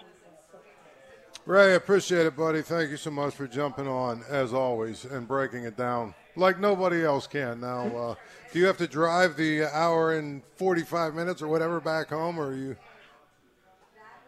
Ray, 1.46 1.74
appreciate 1.74 2.26
it, 2.26 2.36
buddy. 2.36 2.62
Thank 2.62 2.92
you 2.92 2.98
so 2.98 3.12
much 3.12 3.34
for 3.34 3.48
jumping 3.48 3.88
on, 3.88 4.24
as 4.30 4.54
always, 4.54 5.06
and 5.06 5.28
breaking 5.28 5.64
it 5.64 5.76
down 5.76 6.14
like 6.36 6.60
nobody 6.60 7.04
else 7.04 7.28
can. 7.28 7.60
Now, 7.60 7.88
uh, 7.88 8.16
do 8.52 8.60
you 8.60 8.66
have 8.66 8.78
to 8.78 8.88
drive 8.88 9.36
the 9.36 9.66
hour 9.66 10.14
and 10.14 10.42
45 10.56 11.14
minutes 11.14 11.42
or 11.42 11.48
whatever 11.48 11.80
back 11.80 12.10
home, 12.10 12.40
or 12.40 12.48
are 12.48 12.56
you? 12.56 12.76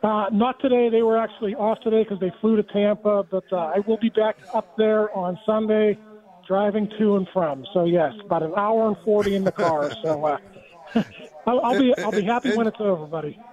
Uh, 0.03 0.25
not 0.31 0.59
today. 0.59 0.89
They 0.89 1.03
were 1.03 1.17
actually 1.17 1.53
off 1.55 1.79
today 1.81 2.03
because 2.03 2.19
they 2.19 2.31
flew 2.41 2.55
to 2.55 2.63
Tampa, 2.63 3.23
but 3.29 3.43
uh, 3.51 3.71
I 3.75 3.79
will 3.85 3.97
be 3.97 4.09
back 4.09 4.37
up 4.53 4.75
there 4.77 5.15
on 5.15 5.39
Sunday 5.45 5.97
driving 6.47 6.89
to 6.99 7.15
and 7.17 7.27
from. 7.33 7.65
So, 7.73 7.85
yes, 7.85 8.13
about 8.23 8.43
an 8.43 8.53
hour 8.55 8.87
and 8.87 8.97
40 9.03 9.35
in 9.35 9.43
the 9.43 9.51
car. 9.51 9.91
so, 10.03 10.25
uh, 10.25 10.37
I'll, 11.47 11.59
I'll, 11.61 11.79
be, 11.79 11.93
I'll 11.97 12.11
be 12.11 12.23
happy 12.23 12.55
when 12.55 12.67
it's 12.67 12.79
over, 12.79 13.05
buddy. 13.05 13.39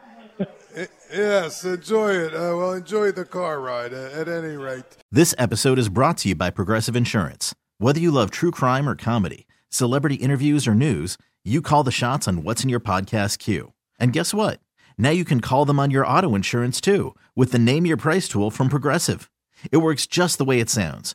Yes, 1.12 1.64
enjoy 1.64 2.12
it. 2.12 2.34
Uh, 2.34 2.54
well, 2.54 2.72
enjoy 2.72 3.10
the 3.10 3.24
car 3.24 3.60
ride 3.60 3.94
uh, 3.94 4.10
at 4.12 4.28
any 4.28 4.56
rate. 4.56 4.84
This 5.10 5.34
episode 5.38 5.78
is 5.78 5.88
brought 5.88 6.18
to 6.18 6.28
you 6.28 6.34
by 6.34 6.50
Progressive 6.50 6.94
Insurance. 6.94 7.54
Whether 7.78 7.98
you 7.98 8.10
love 8.10 8.30
true 8.30 8.50
crime 8.50 8.88
or 8.88 8.94
comedy, 8.94 9.46
celebrity 9.70 10.16
interviews 10.16 10.68
or 10.68 10.74
news, 10.74 11.16
you 11.44 11.62
call 11.62 11.82
the 11.82 11.90
shots 11.90 12.28
on 12.28 12.42
what's 12.42 12.62
in 12.62 12.68
your 12.68 12.80
podcast 12.80 13.38
queue. 13.38 13.72
And 13.98 14.12
guess 14.12 14.34
what? 14.34 14.60
Now 14.98 15.10
you 15.10 15.24
can 15.24 15.40
call 15.40 15.64
them 15.64 15.80
on 15.80 15.90
your 15.90 16.06
auto 16.06 16.34
insurance 16.34 16.80
too 16.80 17.14
with 17.34 17.52
the 17.52 17.58
Name 17.58 17.86
Your 17.86 17.96
Price 17.96 18.28
tool 18.28 18.50
from 18.50 18.68
Progressive. 18.68 19.30
It 19.72 19.78
works 19.78 20.06
just 20.06 20.36
the 20.36 20.44
way 20.44 20.60
it 20.60 20.70
sounds. 20.70 21.14